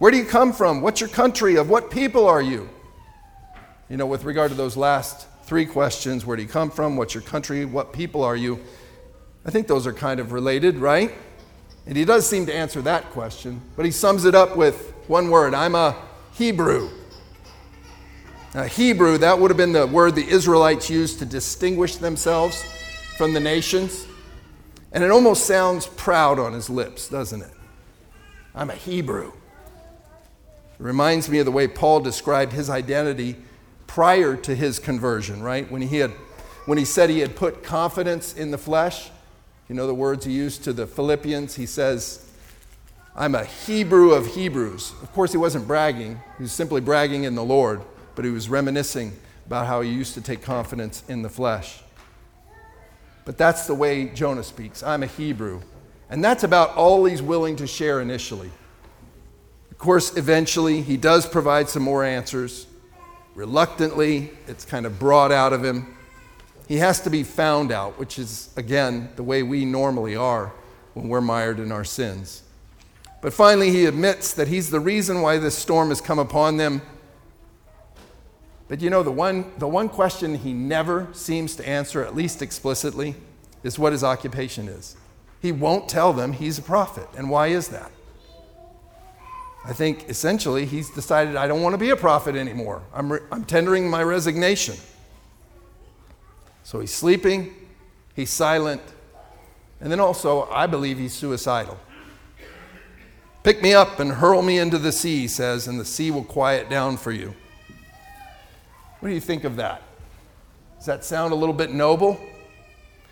Where 0.00 0.10
do 0.10 0.16
you 0.16 0.24
come 0.24 0.54
from? 0.54 0.80
What's 0.80 0.98
your 0.98 1.10
country? 1.10 1.56
Of 1.56 1.68
what 1.68 1.90
people 1.90 2.26
are 2.26 2.40
you? 2.40 2.70
You 3.90 3.98
know, 3.98 4.06
with 4.06 4.24
regard 4.24 4.50
to 4.50 4.56
those 4.56 4.74
last 4.74 5.28
three 5.42 5.66
questions 5.66 6.24
where 6.24 6.38
do 6.38 6.42
you 6.42 6.48
come 6.48 6.70
from? 6.70 6.96
What's 6.96 7.12
your 7.12 7.22
country? 7.22 7.66
What 7.66 7.92
people 7.92 8.24
are 8.24 8.34
you? 8.34 8.60
I 9.44 9.50
think 9.50 9.66
those 9.66 9.86
are 9.86 9.92
kind 9.92 10.18
of 10.18 10.32
related, 10.32 10.78
right? 10.78 11.12
And 11.86 11.98
he 11.98 12.06
does 12.06 12.26
seem 12.26 12.46
to 12.46 12.54
answer 12.54 12.80
that 12.80 13.10
question, 13.10 13.60
but 13.76 13.84
he 13.84 13.90
sums 13.90 14.24
it 14.24 14.34
up 14.34 14.56
with 14.56 14.94
one 15.06 15.28
word 15.28 15.52
I'm 15.52 15.74
a 15.74 15.94
Hebrew. 16.32 16.88
Now, 18.54 18.62
Hebrew, 18.62 19.18
that 19.18 19.38
would 19.38 19.50
have 19.50 19.58
been 19.58 19.72
the 19.72 19.86
word 19.86 20.14
the 20.14 20.26
Israelites 20.26 20.88
used 20.88 21.18
to 21.18 21.26
distinguish 21.26 21.96
themselves 21.96 22.64
from 23.18 23.34
the 23.34 23.40
nations. 23.40 24.06
And 24.92 25.04
it 25.04 25.10
almost 25.10 25.44
sounds 25.44 25.86
proud 25.86 26.38
on 26.38 26.54
his 26.54 26.70
lips, 26.70 27.06
doesn't 27.06 27.42
it? 27.42 27.52
I'm 28.54 28.70
a 28.70 28.74
Hebrew. 28.74 29.32
It 30.80 30.84
reminds 30.84 31.28
me 31.28 31.38
of 31.40 31.44
the 31.44 31.52
way 31.52 31.68
Paul 31.68 32.00
described 32.00 32.54
his 32.54 32.70
identity 32.70 33.36
prior 33.86 34.34
to 34.36 34.54
his 34.54 34.78
conversion, 34.78 35.42
right? 35.42 35.70
When 35.70 35.82
he 35.82 35.98
had 35.98 36.12
when 36.64 36.78
he 36.78 36.84
said 36.84 37.10
he 37.10 37.20
had 37.20 37.36
put 37.36 37.62
confidence 37.62 38.34
in 38.34 38.50
the 38.50 38.58
flesh, 38.58 39.10
you 39.68 39.74
know 39.74 39.86
the 39.86 39.94
words 39.94 40.24
he 40.24 40.32
used 40.32 40.64
to 40.64 40.72
the 40.72 40.86
Philippians, 40.86 41.56
he 41.56 41.66
says, 41.66 42.26
I'm 43.16 43.34
a 43.34 43.44
Hebrew 43.44 44.12
of 44.12 44.26
Hebrews. 44.34 44.92
Of 45.02 45.12
course, 45.12 45.32
he 45.32 45.38
wasn't 45.38 45.66
bragging, 45.66 46.20
he 46.36 46.44
was 46.44 46.52
simply 46.52 46.80
bragging 46.80 47.24
in 47.24 47.34
the 47.34 47.44
Lord, 47.44 47.82
but 48.14 48.24
he 48.24 48.30
was 48.30 48.48
reminiscing 48.48 49.12
about 49.46 49.66
how 49.66 49.80
he 49.80 49.90
used 49.90 50.14
to 50.14 50.20
take 50.20 50.42
confidence 50.42 51.02
in 51.08 51.22
the 51.22 51.28
flesh. 51.28 51.82
But 53.24 53.36
that's 53.36 53.66
the 53.66 53.74
way 53.74 54.06
Jonah 54.08 54.44
speaks. 54.44 54.82
I'm 54.82 55.02
a 55.02 55.06
Hebrew. 55.06 55.60
And 56.08 56.22
that's 56.22 56.44
about 56.44 56.76
all 56.76 57.04
he's 57.04 57.22
willing 57.22 57.56
to 57.56 57.66
share 57.66 58.00
initially. 58.00 58.50
Of 59.80 59.84
course, 59.84 60.14
eventually, 60.14 60.82
he 60.82 60.98
does 60.98 61.24
provide 61.24 61.70
some 61.70 61.82
more 61.82 62.04
answers. 62.04 62.66
Reluctantly, 63.34 64.30
it's 64.46 64.66
kind 64.66 64.84
of 64.84 64.98
brought 64.98 65.32
out 65.32 65.54
of 65.54 65.64
him. 65.64 65.96
He 66.68 66.76
has 66.76 67.00
to 67.00 67.08
be 67.08 67.22
found 67.22 67.72
out, 67.72 67.98
which 67.98 68.18
is, 68.18 68.50
again, 68.58 69.08
the 69.16 69.22
way 69.22 69.42
we 69.42 69.64
normally 69.64 70.14
are 70.14 70.52
when 70.92 71.08
we're 71.08 71.22
mired 71.22 71.58
in 71.58 71.72
our 71.72 71.84
sins. 71.84 72.42
But 73.22 73.32
finally, 73.32 73.70
he 73.70 73.86
admits 73.86 74.34
that 74.34 74.48
he's 74.48 74.68
the 74.68 74.80
reason 74.80 75.22
why 75.22 75.38
this 75.38 75.56
storm 75.56 75.88
has 75.88 76.02
come 76.02 76.18
upon 76.18 76.58
them. 76.58 76.82
But 78.68 78.82
you 78.82 78.90
know, 78.90 79.02
the 79.02 79.10
one, 79.10 79.50
the 79.56 79.66
one 79.66 79.88
question 79.88 80.34
he 80.34 80.52
never 80.52 81.08
seems 81.14 81.56
to 81.56 81.66
answer, 81.66 82.04
at 82.04 82.14
least 82.14 82.42
explicitly, 82.42 83.14
is 83.62 83.78
what 83.78 83.92
his 83.92 84.04
occupation 84.04 84.68
is. 84.68 84.94
He 85.40 85.52
won't 85.52 85.88
tell 85.88 86.12
them 86.12 86.34
he's 86.34 86.58
a 86.58 86.62
prophet. 86.62 87.08
And 87.16 87.30
why 87.30 87.46
is 87.46 87.68
that? 87.68 87.90
I 89.64 89.72
think 89.72 90.08
essentially 90.08 90.64
he's 90.64 90.90
decided, 90.90 91.36
I 91.36 91.46
don't 91.46 91.62
want 91.62 91.74
to 91.74 91.78
be 91.78 91.90
a 91.90 91.96
prophet 91.96 92.34
anymore. 92.34 92.82
I'm, 92.94 93.12
re- 93.12 93.20
I'm 93.30 93.44
tendering 93.44 93.88
my 93.88 94.02
resignation. 94.02 94.76
So 96.62 96.80
he's 96.80 96.92
sleeping, 96.92 97.54
he's 98.14 98.30
silent, 98.30 98.80
and 99.80 99.90
then 99.90 100.00
also, 100.00 100.48
I 100.50 100.66
believe 100.66 100.98
he's 100.98 101.12
suicidal. 101.12 101.78
Pick 103.42 103.62
me 103.62 103.72
up 103.72 104.00
and 104.00 104.12
hurl 104.12 104.42
me 104.42 104.58
into 104.58 104.78
the 104.78 104.92
sea, 104.92 105.20
he 105.20 105.28
says, 105.28 105.66
and 105.66 105.80
the 105.80 105.84
sea 105.84 106.10
will 106.10 106.24
quiet 106.24 106.68
down 106.68 106.96
for 106.96 107.12
you. 107.12 107.34
What 109.00 109.08
do 109.08 109.14
you 109.14 109.20
think 109.20 109.44
of 109.44 109.56
that? 109.56 109.82
Does 110.76 110.86
that 110.86 111.04
sound 111.04 111.32
a 111.32 111.36
little 111.36 111.54
bit 111.54 111.72
noble? 111.72 112.20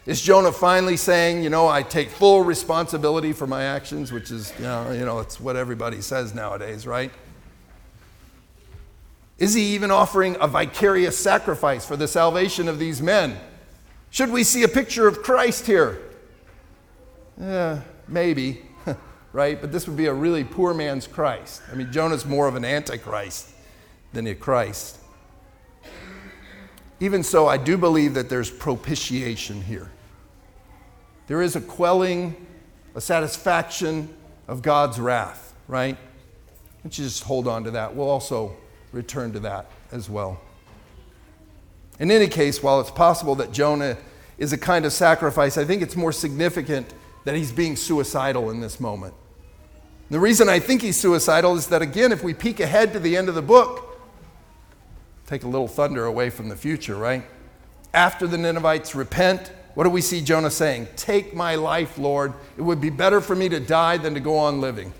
Is 0.09 0.23
Jonah 0.23 0.53
finally 0.53 0.97
saying, 0.97 1.43
you 1.43 1.51
know, 1.51 1.69
I 1.69 1.83
take 1.83 2.09
full 2.09 2.43
responsibility 2.43 3.35
for 3.35 3.47
my 3.47 3.65
actions, 3.65 4.11
which 4.11 4.31
is, 4.31 4.55
you 4.57 4.65
know, 4.65 4.91
you 4.91 5.05
know, 5.05 5.19
it's 5.19 5.39
what 5.39 5.55
everybody 5.55 6.01
says 6.01 6.35
nowadays, 6.35 6.87
right? 6.87 7.13
Is 9.37 9.53
he 9.53 9.75
even 9.75 9.91
offering 9.91 10.39
a 10.41 10.49
vicarious 10.49 11.19
sacrifice 11.19 11.85
for 11.85 11.95
the 11.95 12.09
salvation 12.09 12.69
of 12.69 12.79
these 12.79 13.03
men? 13.03 13.37
Should 14.09 14.31
we 14.31 14.45
see 14.45 14.63
a 14.63 14.69
picture 14.69 15.07
of 15.07 15.23
Christ 15.23 15.67
here? 15.67 16.01
Yeah, 17.39 17.83
maybe 18.09 18.63
right? 19.35 19.61
But 19.61 19.73
this 19.73 19.87
would 19.87 19.99
be 19.99 20.07
a 20.07 20.15
really 20.15 20.43
poor 20.43 20.73
man's 20.73 21.07
Christ. 21.07 21.61
I 21.71 21.75
mean, 21.75 21.93
Jonah's 21.93 22.25
more 22.25 22.49
of 22.49 22.55
an 22.55 22.65
antichrist 22.65 23.51
than 24.15 24.27
a 24.27 24.35
Christ. 24.35 24.97
Even 26.99 27.23
so, 27.23 27.47
I 27.47 27.59
do 27.59 27.77
believe 27.77 28.15
that 28.15 28.31
there's 28.31 28.51
propitiation 28.51 29.61
here. 29.61 29.91
There 31.29 31.41
is 31.43 31.55
a 31.57 31.61
quelling, 31.61 32.35
a 32.95 33.01
satisfaction 33.01 34.09
of 34.49 34.63
God's 34.63 34.99
wrath, 34.99 35.55
right? 35.69 35.97
Let's 36.83 36.97
just 36.97 37.23
hold 37.23 37.47
on 37.47 37.65
to 37.65 37.71
that. 37.73 37.95
We'll 37.95 38.09
also 38.09 38.57
return 38.93 39.33
to 39.35 39.41
that 39.41 39.71
as 39.93 40.09
well. 40.09 40.41
In 42.01 42.11
any 42.11 42.29
case, 42.29 42.63
while 42.63 42.81
it's 42.81 42.91
possible 42.91 43.35
that 43.37 43.53
Jonah 43.53 43.99
is 44.39 44.53
a 44.53 44.59
kind 44.59 44.87
of 44.87 44.93
sacrifice, 44.93 45.59
I 45.59 45.65
think 45.65 45.83
it's 45.83 45.97
more 45.97 46.13
significant 46.13 46.95
that 47.25 47.35
he's 47.35 47.53
being 47.53 47.77
suicidal 47.77 48.51
in 48.51 48.61
this 48.61 48.81
moment. 48.81 49.13
The 50.11 50.21
reason 50.21 50.49
I 50.49 50.61
think 50.61 50.81
he's 50.81 50.99
suicidal 50.99 51.57
is 51.57 51.67
that, 51.67 51.83
again, 51.83 52.13
if 52.13 52.23
we 52.23 52.33
peek 52.33 52.61
ahead 52.61 52.95
to 52.95 53.01
the 53.01 53.17
end 53.17 53.29
of 53.29 53.35
the 53.35 53.43
book, 53.43 54.01
take 55.27 55.43
a 55.43 55.49
little 55.49 55.69
thunder 55.69 56.07
away 56.07 56.31
from 56.31 56.49
the 56.49 56.57
future, 56.57 56.97
right? 56.97 57.23
After 57.93 58.27
the 58.27 58.39
Ninevites 58.39 58.95
repent, 58.95 59.53
what 59.79 59.85
do 59.85 59.91
we 59.91 60.01
see 60.01 60.21
Jonah 60.23 60.51
saying? 60.51 60.89
Take 60.97 61.37
my 61.37 61.55
life, 61.55 61.99
Lord. 61.99 62.35
It 62.57 62.63
would 62.63 62.81
be 62.81 62.91
better 62.91 63.21
for 63.21 63.37
me 63.37 63.49
to 63.49 63.61
die 63.61 63.97
than 63.97 64.13
to 64.15 64.19
go 64.19 64.37
on 64.37 64.61
living. 64.61 64.93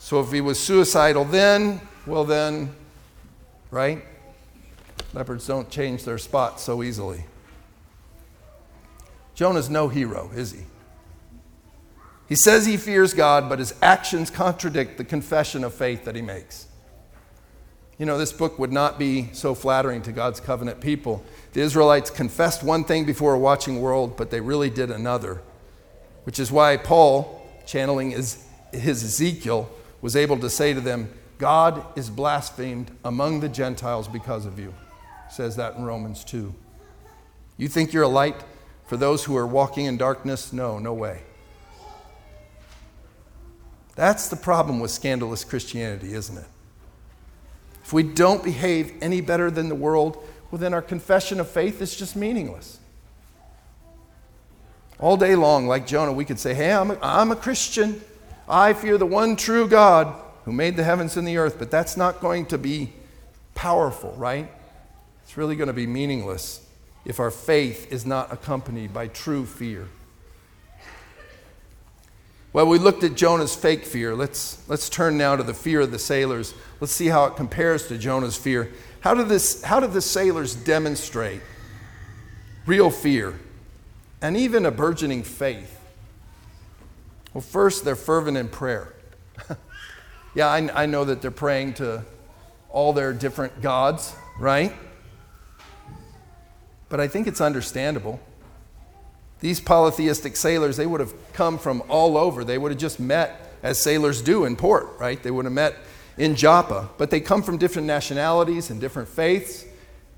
So 0.00 0.18
if 0.18 0.32
he 0.32 0.40
was 0.40 0.58
suicidal 0.58 1.24
then, 1.24 1.80
well, 2.04 2.24
then, 2.24 2.74
right? 3.70 4.04
Leopards 5.14 5.46
don't 5.46 5.70
change 5.70 6.02
their 6.02 6.18
spots 6.18 6.64
so 6.64 6.82
easily. 6.82 7.22
Jonah's 9.36 9.70
no 9.70 9.86
hero, 9.86 10.32
is 10.34 10.50
he? 10.50 10.62
He 12.28 12.34
says 12.34 12.66
he 12.66 12.76
fears 12.76 13.14
God, 13.14 13.48
but 13.48 13.60
his 13.60 13.76
actions 13.80 14.28
contradict 14.28 14.98
the 14.98 15.04
confession 15.04 15.62
of 15.62 15.72
faith 15.72 16.04
that 16.04 16.16
he 16.16 16.22
makes. 16.22 16.66
You 17.96 18.06
know, 18.06 18.18
this 18.18 18.32
book 18.32 18.58
would 18.58 18.72
not 18.72 18.98
be 18.98 19.28
so 19.32 19.54
flattering 19.54 20.02
to 20.02 20.10
God's 20.10 20.40
covenant 20.40 20.80
people. 20.80 21.24
The 21.52 21.60
Israelites 21.60 22.10
confessed 22.10 22.62
one 22.62 22.84
thing 22.84 23.04
before 23.04 23.34
a 23.34 23.38
watching 23.38 23.80
world, 23.80 24.16
but 24.16 24.30
they 24.30 24.40
really 24.40 24.70
did 24.70 24.90
another, 24.90 25.42
which 26.24 26.38
is 26.38 26.50
why 26.50 26.76
Paul, 26.78 27.46
channeling 27.66 28.12
his, 28.12 28.44
his 28.72 29.04
Ezekiel, 29.04 29.70
was 30.00 30.16
able 30.16 30.38
to 30.38 30.48
say 30.48 30.72
to 30.72 30.80
them, 30.80 31.12
God 31.38 31.84
is 31.96 32.08
blasphemed 32.08 32.90
among 33.04 33.40
the 33.40 33.48
Gentiles 33.48 34.08
because 34.08 34.46
of 34.46 34.58
you. 34.58 34.72
says 35.30 35.56
that 35.56 35.76
in 35.76 35.84
Romans 35.84 36.24
2. 36.24 36.54
You 37.58 37.68
think 37.68 37.92
you're 37.92 38.04
a 38.04 38.08
light 38.08 38.42
for 38.86 38.96
those 38.96 39.24
who 39.24 39.36
are 39.36 39.46
walking 39.46 39.86
in 39.86 39.96
darkness? 39.96 40.52
No, 40.52 40.78
no 40.78 40.94
way. 40.94 41.22
That's 43.94 44.28
the 44.28 44.36
problem 44.36 44.80
with 44.80 44.90
scandalous 44.90 45.44
Christianity, 45.44 46.14
isn't 46.14 46.38
it? 46.38 46.46
If 47.84 47.92
we 47.92 48.02
don't 48.02 48.42
behave 48.42 48.94
any 49.02 49.20
better 49.20 49.50
than 49.50 49.68
the 49.68 49.74
world, 49.74 50.24
well, 50.52 50.58
then 50.58 50.74
our 50.74 50.82
confession 50.82 51.40
of 51.40 51.48
faith 51.48 51.80
is 51.80 51.96
just 51.96 52.14
meaningless. 52.14 52.78
All 55.00 55.16
day 55.16 55.34
long, 55.34 55.66
like 55.66 55.86
Jonah, 55.86 56.12
we 56.12 56.26
could 56.26 56.38
say, 56.38 56.52
Hey, 56.52 56.70
I'm 56.70 56.90
a, 56.90 56.98
I'm 57.02 57.32
a 57.32 57.36
Christian. 57.36 58.02
I 58.46 58.74
fear 58.74 58.98
the 58.98 59.06
one 59.06 59.34
true 59.34 59.66
God 59.66 60.14
who 60.44 60.52
made 60.52 60.76
the 60.76 60.84
heavens 60.84 61.16
and 61.16 61.26
the 61.26 61.38
earth. 61.38 61.58
But 61.58 61.70
that's 61.70 61.96
not 61.96 62.20
going 62.20 62.46
to 62.46 62.58
be 62.58 62.92
powerful, 63.54 64.12
right? 64.18 64.52
It's 65.24 65.38
really 65.38 65.56
going 65.56 65.68
to 65.68 65.72
be 65.72 65.86
meaningless 65.86 66.64
if 67.06 67.18
our 67.18 67.30
faith 67.30 67.90
is 67.90 68.04
not 68.04 68.30
accompanied 68.30 68.92
by 68.92 69.08
true 69.08 69.46
fear. 69.46 69.88
Well, 72.52 72.66
we 72.66 72.78
looked 72.78 73.02
at 73.04 73.14
Jonah's 73.14 73.56
fake 73.56 73.86
fear. 73.86 74.14
Let's, 74.14 74.62
let's 74.68 74.90
turn 74.90 75.16
now 75.16 75.34
to 75.34 75.42
the 75.42 75.54
fear 75.54 75.80
of 75.80 75.90
the 75.90 75.98
sailors. 75.98 76.52
Let's 76.80 76.92
see 76.92 77.06
how 77.06 77.24
it 77.24 77.36
compares 77.36 77.88
to 77.88 77.96
Jonah's 77.96 78.36
fear. 78.36 78.70
How 79.02 79.14
did, 79.14 79.28
this, 79.28 79.62
how 79.64 79.80
did 79.80 79.92
the 79.92 80.00
sailors 80.00 80.54
demonstrate 80.54 81.42
real 82.66 82.88
fear 82.88 83.38
and 84.20 84.36
even 84.36 84.64
a 84.64 84.70
burgeoning 84.70 85.24
faith? 85.24 85.80
Well, 87.34 87.42
first, 87.42 87.84
they're 87.84 87.96
fervent 87.96 88.36
in 88.36 88.48
prayer. 88.48 88.94
yeah, 90.36 90.46
I, 90.46 90.82
I 90.84 90.86
know 90.86 91.04
that 91.04 91.20
they're 91.20 91.32
praying 91.32 91.74
to 91.74 92.04
all 92.70 92.92
their 92.92 93.12
different 93.12 93.60
gods, 93.60 94.14
right? 94.38 94.72
But 96.88 97.00
I 97.00 97.08
think 97.08 97.26
it's 97.26 97.40
understandable. 97.40 98.20
These 99.40 99.58
polytheistic 99.58 100.36
sailors, 100.36 100.76
they 100.76 100.86
would 100.86 101.00
have 101.00 101.12
come 101.32 101.58
from 101.58 101.82
all 101.88 102.16
over. 102.16 102.44
They 102.44 102.56
would 102.56 102.70
have 102.70 102.80
just 102.80 103.00
met 103.00 103.52
as 103.64 103.82
sailors 103.82 104.22
do 104.22 104.44
in 104.44 104.54
port, 104.54 104.90
right? 105.00 105.20
They 105.20 105.32
would 105.32 105.44
have 105.44 105.54
met 105.54 105.74
in 106.16 106.36
Joppa. 106.36 106.90
But 106.98 107.10
they 107.10 107.20
come 107.20 107.42
from 107.42 107.58
different 107.58 107.86
nationalities 107.86 108.70
and 108.70 108.80
different 108.80 109.08
faiths, 109.08 109.64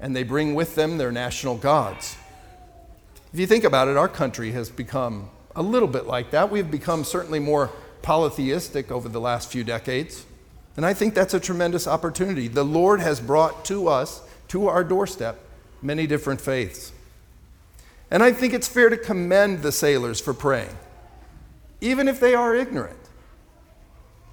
and 0.00 0.14
they 0.14 0.22
bring 0.22 0.54
with 0.54 0.74
them 0.74 0.98
their 0.98 1.12
national 1.12 1.57
gods. 1.57 2.16
If 3.33 3.40
you 3.40 3.46
think 3.46 3.64
about 3.64 3.88
it, 3.88 3.96
our 3.96 4.09
country 4.09 4.52
has 4.52 4.70
become 4.70 5.30
a 5.57 5.62
little 5.62 5.88
bit 5.88 6.07
like 6.07 6.30
that. 6.30 6.50
We've 6.50 6.70
become 6.70 7.04
certainly 7.04 7.38
more 7.40 7.70
polytheistic 8.02 8.90
over 8.90 9.09
the 9.09 9.20
last 9.20 9.50
few 9.50 9.64
decades. 9.64 10.24
And 10.76 10.85
I 10.85 10.94
think 10.94 11.14
that's 11.14 11.35
a 11.35 11.40
tremendous 11.40 11.87
opportunity. 11.87 12.48
The 12.48 12.64
Lord 12.64 13.00
has 13.00 13.20
brought 13.20 13.64
to 13.66 13.88
us, 13.88 14.22
to 14.48 14.68
our 14.68 14.85
doorstep, 14.85 15.38
many 15.80 16.07
different 16.07 16.40
faiths. 16.40 16.92
And 18.11 18.22
I 18.22 18.33
think 18.33 18.52
it's 18.52 18.68
fair 18.68 18.88
to 18.90 18.96
commend 18.96 19.62
the 19.62 19.72
sailors 19.72 20.20
for 20.20 20.35
praying, 20.35 20.76
even 21.80 22.09
if 22.09 22.20
they 22.20 22.35
are 22.35 22.54
ignorant. 22.54 22.98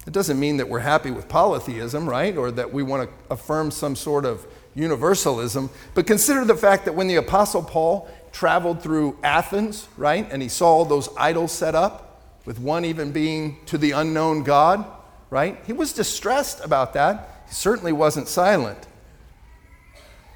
It 0.08 0.14
doesn't 0.14 0.40
mean 0.40 0.58
that 0.58 0.68
we're 0.68 0.80
happy 0.80 1.12
with 1.12 1.30
polytheism, 1.30 2.10
right? 2.10 2.36
Or 2.36 2.52
that 2.52 2.74
we 2.74 2.84
want 2.84 3.10
to 3.10 3.34
affirm 3.34 3.70
some 3.72 3.96
sort 3.96 4.26
of 4.26 4.46
universalism. 4.74 5.70
But 5.94 6.08
consider 6.08 6.44
the 6.44 6.56
fact 6.56 6.86
that 6.86 6.94
when 6.94 7.08
the 7.08 7.18
Apostle 7.18 7.64
Paul 7.64 8.10
traveled 8.32 8.82
through 8.82 9.18
Athens, 9.24 9.88
right, 9.98 10.28
and 10.32 10.42
he 10.42 10.48
saw 10.48 10.68
all 10.68 10.86
those 10.86 11.10
idols 11.18 11.52
set 11.52 11.76
up, 11.76 12.08
with 12.46 12.60
one 12.60 12.86
even 12.86 13.12
being 13.12 13.58
to 13.68 13.78
the 13.78 13.92
unknown 13.92 14.44
God, 14.44 14.86
right? 15.30 15.60
He 15.66 15.74
was 15.74 15.94
distressed 15.94 16.64
about 16.64 16.94
that. 16.94 17.44
He 17.48 17.54
certainly 17.54 17.92
wasn't 17.92 18.28
silent. 18.28 18.88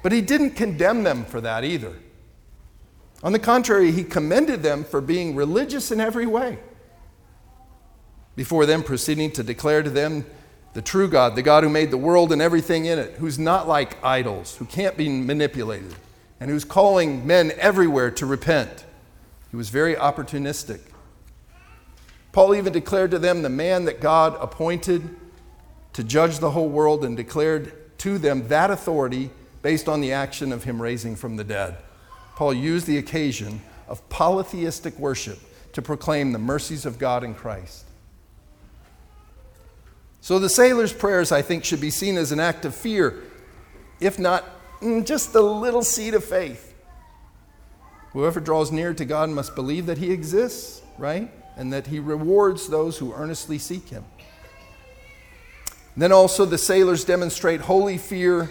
But 0.02 0.12
he 0.12 0.20
didn't 0.20 0.50
condemn 0.50 1.02
them 1.02 1.24
for 1.24 1.40
that 1.40 1.64
either. 1.64 1.94
On 3.22 3.32
the 3.32 3.38
contrary, 3.38 3.90
he 3.90 4.04
commended 4.04 4.62
them 4.62 4.84
for 4.84 5.00
being 5.00 5.34
religious 5.34 5.90
in 5.90 6.00
every 6.00 6.26
way. 6.26 6.58
Before 8.36 8.66
them, 8.66 8.82
proceeding 8.82 9.32
to 9.32 9.42
declare 9.42 9.82
to 9.82 9.90
them 9.90 10.26
the 10.74 10.82
true 10.82 11.08
God, 11.08 11.34
the 11.34 11.42
God 11.42 11.64
who 11.64 11.70
made 11.70 11.90
the 11.90 11.96
world 11.96 12.32
and 12.32 12.42
everything 12.42 12.84
in 12.84 12.98
it, 12.98 13.14
who's 13.14 13.38
not 13.38 13.66
like 13.66 14.02
idols, 14.04 14.56
who 14.56 14.66
can't 14.66 14.94
be 14.96 15.08
manipulated, 15.08 15.94
and 16.38 16.50
who's 16.50 16.64
calling 16.64 17.26
men 17.26 17.50
everywhere 17.56 18.10
to 18.10 18.26
repent. 18.26 18.84
He 19.50 19.56
was 19.56 19.70
very 19.70 19.94
opportunistic. 19.94 20.80
Paul 22.32 22.54
even 22.54 22.74
declared 22.74 23.10
to 23.12 23.18
them 23.18 23.40
the 23.40 23.48
man 23.48 23.86
that 23.86 24.02
God 24.02 24.36
appointed 24.38 25.16
to 25.94 26.04
judge 26.04 26.40
the 26.40 26.50
whole 26.50 26.68
world 26.68 27.06
and 27.06 27.16
declared 27.16 27.72
to 28.00 28.18
them 28.18 28.48
that 28.48 28.70
authority 28.70 29.30
based 29.62 29.88
on 29.88 30.02
the 30.02 30.12
action 30.12 30.52
of 30.52 30.64
him 30.64 30.82
raising 30.82 31.16
from 31.16 31.36
the 31.36 31.44
dead. 31.44 31.78
Paul 32.34 32.52
used 32.52 32.86
the 32.86 32.98
occasion 32.98 33.62
of 33.88 34.06
polytheistic 34.10 34.98
worship 34.98 35.38
to 35.72 35.80
proclaim 35.80 36.32
the 36.32 36.38
mercies 36.38 36.84
of 36.84 36.98
God 36.98 37.24
in 37.24 37.34
Christ. 37.34 37.85
So 40.26 40.40
the 40.40 40.48
sailor's 40.48 40.92
prayers, 40.92 41.30
I 41.30 41.40
think, 41.40 41.64
should 41.64 41.80
be 41.80 41.92
seen 41.92 42.16
as 42.16 42.32
an 42.32 42.40
act 42.40 42.64
of 42.64 42.74
fear, 42.74 43.22
if 44.00 44.18
not 44.18 44.44
mm, 44.80 45.06
just 45.06 45.32
a 45.36 45.40
little 45.40 45.82
seed 45.82 46.14
of 46.14 46.24
faith. 46.24 46.74
Whoever 48.10 48.40
draws 48.40 48.72
near 48.72 48.92
to 48.92 49.04
God 49.04 49.30
must 49.30 49.54
believe 49.54 49.86
that 49.86 49.98
He 49.98 50.10
exists, 50.10 50.82
right? 50.98 51.30
And 51.56 51.72
that 51.72 51.86
He 51.86 52.00
rewards 52.00 52.66
those 52.66 52.98
who 52.98 53.14
earnestly 53.14 53.58
seek 53.58 53.88
Him. 53.88 54.04
Then 55.96 56.10
also, 56.10 56.44
the 56.44 56.58
sailors 56.58 57.04
demonstrate 57.04 57.60
holy 57.60 57.96
fear 57.96 58.50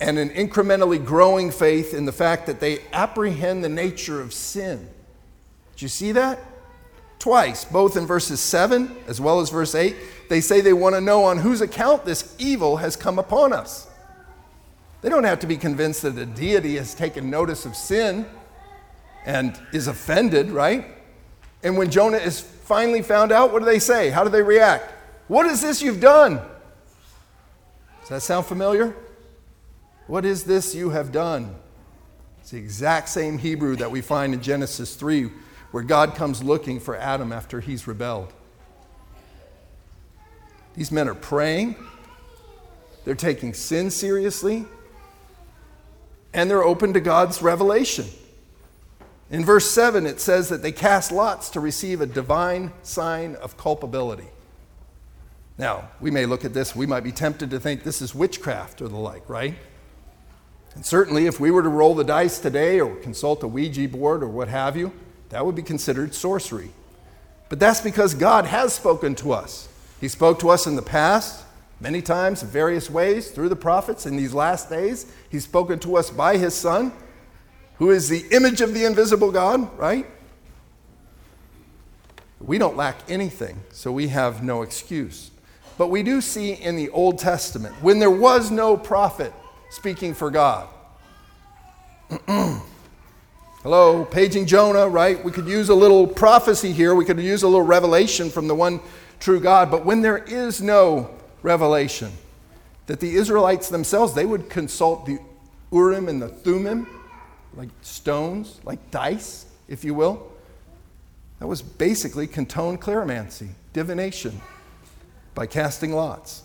and 0.00 0.18
an 0.18 0.28
incrementally 0.28 1.02
growing 1.02 1.50
faith 1.50 1.94
in 1.94 2.04
the 2.04 2.12
fact 2.12 2.44
that 2.44 2.60
they 2.60 2.80
apprehend 2.92 3.64
the 3.64 3.70
nature 3.70 4.20
of 4.20 4.34
sin. 4.34 4.86
Did 5.72 5.80
you 5.80 5.88
see 5.88 6.12
that? 6.12 6.38
Twice, 7.18 7.64
both 7.64 7.96
in 7.96 8.06
verses 8.06 8.40
7 8.40 8.94
as 9.06 9.18
well 9.18 9.40
as 9.40 9.48
verse 9.48 9.74
8, 9.74 9.96
they 10.30 10.40
say 10.40 10.60
they 10.60 10.72
want 10.72 10.94
to 10.94 11.00
know 11.00 11.24
on 11.24 11.38
whose 11.38 11.60
account 11.60 12.04
this 12.04 12.36
evil 12.38 12.76
has 12.76 12.94
come 12.94 13.18
upon 13.18 13.52
us. 13.52 13.88
They 15.02 15.08
don't 15.08 15.24
have 15.24 15.40
to 15.40 15.48
be 15.48 15.56
convinced 15.56 16.02
that 16.02 16.16
a 16.16 16.24
deity 16.24 16.76
has 16.76 16.94
taken 16.94 17.30
notice 17.30 17.66
of 17.66 17.74
sin 17.74 18.24
and 19.26 19.60
is 19.72 19.88
offended, 19.88 20.52
right? 20.52 20.86
And 21.64 21.76
when 21.76 21.90
Jonah 21.90 22.18
is 22.18 22.38
finally 22.38 23.02
found 23.02 23.32
out, 23.32 23.52
what 23.52 23.58
do 23.58 23.64
they 23.64 23.80
say? 23.80 24.10
How 24.10 24.22
do 24.22 24.30
they 24.30 24.42
react? 24.42 24.92
What 25.26 25.46
is 25.46 25.60
this 25.60 25.82
you've 25.82 26.00
done? 26.00 26.40
Does 28.02 28.08
that 28.10 28.22
sound 28.22 28.46
familiar? 28.46 28.94
What 30.06 30.24
is 30.24 30.44
this 30.44 30.76
you 30.76 30.90
have 30.90 31.10
done? 31.10 31.56
It's 32.40 32.52
the 32.52 32.58
exact 32.58 33.08
same 33.08 33.36
Hebrew 33.38 33.74
that 33.76 33.90
we 33.90 34.00
find 34.00 34.32
in 34.32 34.40
Genesis 34.40 34.94
3, 34.94 35.28
where 35.72 35.82
God 35.82 36.14
comes 36.14 36.40
looking 36.40 36.78
for 36.78 36.96
Adam 36.96 37.32
after 37.32 37.60
he's 37.60 37.88
rebelled. 37.88 38.32
These 40.74 40.92
men 40.92 41.08
are 41.08 41.14
praying, 41.14 41.76
they're 43.04 43.14
taking 43.14 43.54
sin 43.54 43.90
seriously, 43.90 44.66
and 46.32 46.50
they're 46.50 46.64
open 46.64 46.92
to 46.92 47.00
God's 47.00 47.42
revelation. 47.42 48.06
In 49.30 49.44
verse 49.44 49.70
7, 49.70 50.06
it 50.06 50.20
says 50.20 50.48
that 50.48 50.62
they 50.62 50.72
cast 50.72 51.12
lots 51.12 51.50
to 51.50 51.60
receive 51.60 52.00
a 52.00 52.06
divine 52.06 52.72
sign 52.82 53.36
of 53.36 53.56
culpability. 53.56 54.28
Now, 55.56 55.90
we 56.00 56.10
may 56.10 56.26
look 56.26 56.44
at 56.44 56.54
this, 56.54 56.74
we 56.74 56.86
might 56.86 57.04
be 57.04 57.12
tempted 57.12 57.50
to 57.50 57.60
think 57.60 57.84
this 57.84 58.00
is 58.00 58.14
witchcraft 58.14 58.80
or 58.80 58.88
the 58.88 58.96
like, 58.96 59.28
right? 59.28 59.54
And 60.74 60.86
certainly, 60.86 61.26
if 61.26 61.38
we 61.38 61.50
were 61.50 61.62
to 61.62 61.68
roll 61.68 61.94
the 61.94 62.04
dice 62.04 62.38
today 62.38 62.80
or 62.80 62.96
consult 62.96 63.42
a 63.42 63.48
Ouija 63.48 63.88
board 63.88 64.22
or 64.22 64.28
what 64.28 64.48
have 64.48 64.76
you, 64.76 64.92
that 65.28 65.44
would 65.44 65.54
be 65.54 65.62
considered 65.62 66.14
sorcery. 66.14 66.70
But 67.48 67.58
that's 67.58 67.80
because 67.80 68.14
God 68.14 68.46
has 68.46 68.72
spoken 68.72 69.14
to 69.16 69.32
us. 69.32 69.68
He 70.00 70.08
spoke 70.08 70.38
to 70.40 70.48
us 70.48 70.66
in 70.66 70.76
the 70.76 70.82
past, 70.82 71.44
many 71.78 72.00
times, 72.00 72.42
in 72.42 72.48
various 72.48 72.88
ways, 72.88 73.30
through 73.30 73.50
the 73.50 73.56
prophets. 73.56 74.06
In 74.06 74.16
these 74.16 74.32
last 74.32 74.70
days, 74.70 75.12
He's 75.28 75.44
spoken 75.44 75.78
to 75.80 75.96
us 75.96 76.10
by 76.10 76.38
His 76.38 76.54
Son, 76.54 76.92
who 77.76 77.90
is 77.90 78.08
the 78.08 78.24
image 78.30 78.60
of 78.60 78.72
the 78.72 78.84
invisible 78.84 79.30
God, 79.30 79.78
right? 79.78 80.06
We 82.40 82.56
don't 82.56 82.76
lack 82.76 82.96
anything, 83.10 83.60
so 83.70 83.92
we 83.92 84.08
have 84.08 84.42
no 84.42 84.62
excuse. 84.62 85.30
But 85.76 85.88
we 85.88 86.02
do 86.02 86.20
see 86.20 86.52
in 86.52 86.76
the 86.76 86.88
Old 86.90 87.18
Testament, 87.18 87.74
when 87.82 87.98
there 87.98 88.10
was 88.10 88.50
no 88.50 88.76
prophet, 88.76 89.32
speaking 89.70 90.14
for 90.14 90.30
God. 90.30 90.68
Hello, 93.62 94.06
paging 94.06 94.46
Jonah, 94.46 94.88
right? 94.88 95.22
We 95.22 95.30
could 95.30 95.46
use 95.46 95.68
a 95.68 95.74
little 95.74 96.06
prophecy 96.06 96.72
here. 96.72 96.94
We 96.94 97.04
could 97.04 97.20
use 97.20 97.42
a 97.42 97.48
little 97.48 97.66
revelation 97.66 98.30
from 98.30 98.48
the 98.48 98.54
one 98.54 98.80
true 99.20 99.38
God. 99.38 99.70
But 99.70 99.84
when 99.84 100.02
there 100.02 100.18
is 100.18 100.60
no 100.60 101.10
revelation, 101.42 102.12
that 102.86 102.98
the 102.98 103.14
Israelites 103.14 103.68
themselves, 103.68 104.14
they 104.14 104.26
would 104.26 104.50
consult 104.50 105.06
the 105.06 105.18
Urim 105.70 106.08
and 106.08 106.20
the 106.20 106.28
Thummim, 106.28 106.88
like 107.54 107.68
stones, 107.82 108.60
like 108.64 108.90
dice, 108.90 109.46
if 109.68 109.84
you 109.84 109.94
will. 109.94 110.32
That 111.38 111.46
was 111.46 111.62
basically 111.62 112.26
canton 112.26 112.78
cleromancy, 112.78 113.50
divination, 113.72 114.40
by 115.34 115.46
casting 115.46 115.92
lots. 115.92 116.42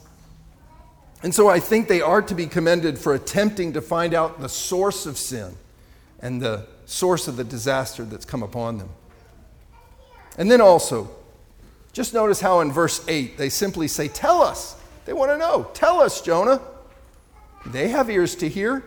And 1.23 1.33
so 1.33 1.49
I 1.49 1.59
think 1.59 1.87
they 1.87 2.01
are 2.01 2.21
to 2.21 2.35
be 2.35 2.45
commended 2.45 2.99
for 2.99 3.15
attempting 3.15 3.73
to 3.73 3.81
find 3.81 4.13
out 4.13 4.39
the 4.39 4.49
source 4.49 5.07
of 5.07 5.17
sin 5.17 5.55
and 6.19 6.41
the 6.41 6.67
source 6.85 7.27
of 7.27 7.35
the 7.35 7.43
disaster 7.43 8.05
that's 8.05 8.25
come 8.25 8.43
upon 8.43 8.77
them. 8.77 8.89
And 10.37 10.51
then 10.51 10.61
also, 10.61 11.09
just 11.95 12.13
notice 12.13 12.41
how 12.41 12.59
in 12.59 12.73
verse 12.73 13.01
8 13.07 13.37
they 13.37 13.47
simply 13.47 13.87
say, 13.87 14.09
Tell 14.09 14.41
us. 14.41 14.75
They 15.05 15.13
want 15.13 15.31
to 15.31 15.37
know. 15.37 15.69
Tell 15.73 16.01
us, 16.01 16.19
Jonah. 16.21 16.59
They 17.65 17.87
have 17.87 18.09
ears 18.09 18.35
to 18.35 18.49
hear. 18.49 18.83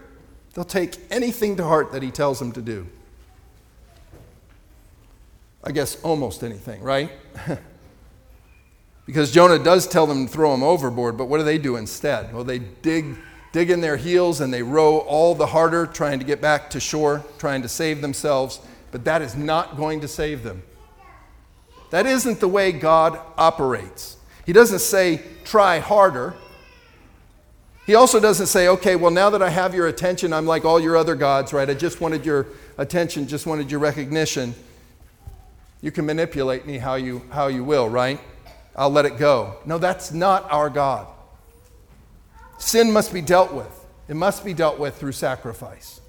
They'll 0.53 0.67
take 0.67 0.99
anything 1.11 1.57
to 1.57 1.65
heart 1.65 1.93
that 1.93 2.03
he 2.03 2.11
tells 2.11 2.39
them 2.39 2.53
to 2.53 2.61
do. 2.61 2.87
I 5.65 5.73
guess 5.73 6.01
almost 6.03 6.45
anything, 6.45 6.83
right? 6.83 7.11
Because 9.09 9.33
Jonah 9.33 9.59
does 9.59 9.87
tell 9.87 10.07
them 10.07 10.27
to 10.27 10.31
throw 10.31 10.53
him 10.53 10.63
overboard, 10.63 11.17
but 11.17 11.31
what 11.31 11.39
do 11.39 11.43
they 11.43 11.57
do 11.57 11.77
instead? 11.77 12.35
Well, 12.35 12.45
they 12.45 12.59
dig, 12.59 13.17
dig 13.53 13.71
in 13.71 13.81
their 13.81 13.97
heels 13.97 14.43
and 14.43 14.53
they 14.53 14.63
row 14.63 14.99
all 14.99 15.35
the 15.35 15.47
harder, 15.47 15.87
trying 15.87 16.19
to 16.19 16.27
get 16.27 16.43
back 16.43 16.69
to 16.69 16.79
shore, 16.79 17.25
trying 17.39 17.63
to 17.63 17.69
save 17.69 18.03
themselves, 18.03 18.61
but 18.93 19.07
that 19.07 19.23
is 19.23 19.35
not 19.35 19.79
going 19.79 20.03
to 20.03 20.09
save 20.09 20.43
them. 20.43 20.63
That 21.91 22.07
isn't 22.07 22.41
the 22.41 22.49
way 22.49 22.73
God 22.73 23.19
operates. 23.37 24.17
He 24.45 24.53
doesn't 24.53 24.81
say, 24.81 25.23
try 25.45 25.79
harder. 25.79 26.35
He 27.87 27.95
also 27.95 28.21
doesn't 28.21 28.49
say, 28.49 28.69
okay, 28.69 28.97
well, 28.97 29.11
now 29.11 29.31
that 29.31 29.43
I 29.43 29.49
have 29.49 29.75
your 29.75 29.87
attention, 29.87 30.33
I'm 30.33 30.47
like 30.47 30.65
all 30.65 30.79
your 30.79 30.97
other 30.97 31.15
gods, 31.15 31.53
right? 31.53 31.69
I 31.69 31.75
just 31.75 32.01
wanted 32.01 32.27
your 32.27 32.47
attention, 32.77 33.27
just 33.27 33.47
wanted 33.47 33.71
your 33.71 33.81
recognition. 33.81 34.55
You 35.81 35.91
can 35.91 36.05
manipulate 36.05 36.67
me 36.67 36.77
how 36.77 36.97
you, 36.97 37.23
how 37.31 37.47
you 37.47 37.65
will, 37.65 37.89
right? 37.89 38.21
I'll 38.77 38.91
let 38.91 39.07
it 39.07 39.17
go. 39.17 39.57
No, 39.65 39.79
that's 39.79 40.13
not 40.13 40.51
our 40.53 40.69
God. 40.69 41.07
Sin 42.59 42.93
must 42.93 43.13
be 43.13 43.23
dealt 43.23 43.53
with, 43.53 43.87
it 44.09 44.17
must 44.17 44.45
be 44.45 44.53
dealt 44.53 44.79
with 44.79 44.97
through 44.97 45.13
sacrifice. 45.13 46.01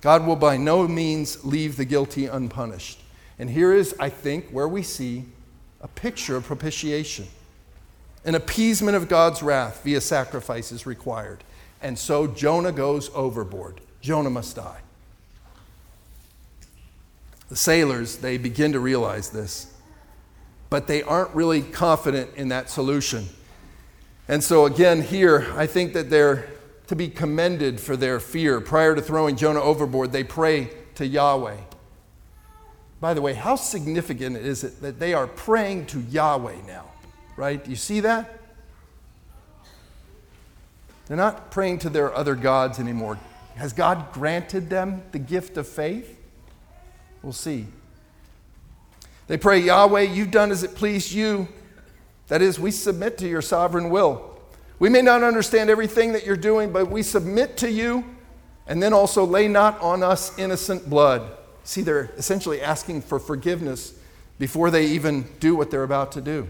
God 0.00 0.26
will 0.26 0.36
by 0.36 0.56
no 0.56 0.86
means 0.86 1.44
leave 1.44 1.76
the 1.76 1.84
guilty 1.84 2.26
unpunished. 2.26 3.00
And 3.38 3.50
here 3.50 3.72
is, 3.72 3.94
I 4.00 4.08
think, 4.08 4.48
where 4.50 4.68
we 4.68 4.82
see 4.82 5.24
a 5.80 5.88
picture 5.88 6.36
of 6.36 6.44
propitiation. 6.44 7.26
An 8.24 8.34
appeasement 8.34 8.96
of 8.96 9.08
God's 9.08 9.42
wrath 9.42 9.82
via 9.84 10.00
sacrifice 10.00 10.72
is 10.72 10.86
required. 10.86 11.44
And 11.80 11.98
so 11.98 12.26
Jonah 12.26 12.72
goes 12.72 13.10
overboard. 13.14 13.80
Jonah 14.00 14.30
must 14.30 14.56
die. 14.56 14.80
The 17.48 17.56
sailors, 17.56 18.16
they 18.16 18.36
begin 18.36 18.72
to 18.72 18.80
realize 18.80 19.30
this 19.30 19.72
but 20.70 20.86
they 20.86 21.02
aren't 21.02 21.34
really 21.34 21.62
confident 21.62 22.30
in 22.36 22.48
that 22.48 22.70
solution. 22.70 23.28
And 24.28 24.44
so, 24.44 24.66
again, 24.66 25.02
here, 25.02 25.46
I 25.56 25.66
think 25.66 25.94
that 25.94 26.10
they're 26.10 26.48
to 26.88 26.96
be 26.96 27.08
commended 27.08 27.80
for 27.80 27.96
their 27.96 28.20
fear. 28.20 28.60
Prior 28.60 28.94
to 28.94 29.02
throwing 29.02 29.36
Jonah 29.36 29.60
overboard, 29.60 30.12
they 30.12 30.24
pray 30.24 30.70
to 30.94 31.06
Yahweh. 31.06 31.56
By 33.00 33.14
the 33.14 33.22
way, 33.22 33.34
how 33.34 33.56
significant 33.56 34.36
is 34.36 34.64
it 34.64 34.80
that 34.82 34.98
they 34.98 35.14
are 35.14 35.26
praying 35.26 35.86
to 35.86 36.00
Yahweh 36.00 36.62
now? 36.66 36.84
Right? 37.36 37.62
Do 37.62 37.70
you 37.70 37.76
see 37.76 38.00
that? 38.00 38.40
They're 41.06 41.16
not 41.16 41.50
praying 41.50 41.78
to 41.80 41.90
their 41.90 42.12
other 42.14 42.34
gods 42.34 42.78
anymore. 42.78 43.18
Has 43.56 43.72
God 43.72 44.12
granted 44.12 44.68
them 44.68 45.02
the 45.12 45.18
gift 45.18 45.56
of 45.56 45.66
faith? 45.66 46.18
We'll 47.22 47.32
see. 47.32 47.66
They 49.26 49.36
pray, 49.36 49.58
Yahweh, 49.60 50.02
you've 50.02 50.30
done 50.30 50.50
as 50.50 50.62
it 50.62 50.74
pleased 50.74 51.12
you. 51.12 51.48
That 52.28 52.42
is, 52.42 52.58
we 52.58 52.70
submit 52.70 53.18
to 53.18 53.28
your 53.28 53.42
sovereign 53.42 53.90
will. 53.90 54.38
We 54.78 54.88
may 54.88 55.02
not 55.02 55.22
understand 55.22 55.70
everything 55.70 56.12
that 56.12 56.26
you're 56.26 56.36
doing, 56.36 56.72
but 56.72 56.90
we 56.90 57.02
submit 57.02 57.56
to 57.58 57.70
you 57.70 58.04
and 58.66 58.82
then 58.82 58.92
also 58.92 59.24
lay 59.24 59.48
not 59.48 59.80
on 59.80 60.02
us 60.02 60.38
innocent 60.38 60.88
blood. 60.88 61.30
See, 61.68 61.82
they're 61.82 62.08
essentially 62.16 62.62
asking 62.62 63.02
for 63.02 63.18
forgiveness 63.18 63.92
before 64.38 64.70
they 64.70 64.86
even 64.86 65.28
do 65.38 65.54
what 65.54 65.70
they're 65.70 65.82
about 65.82 66.12
to 66.12 66.22
do. 66.22 66.48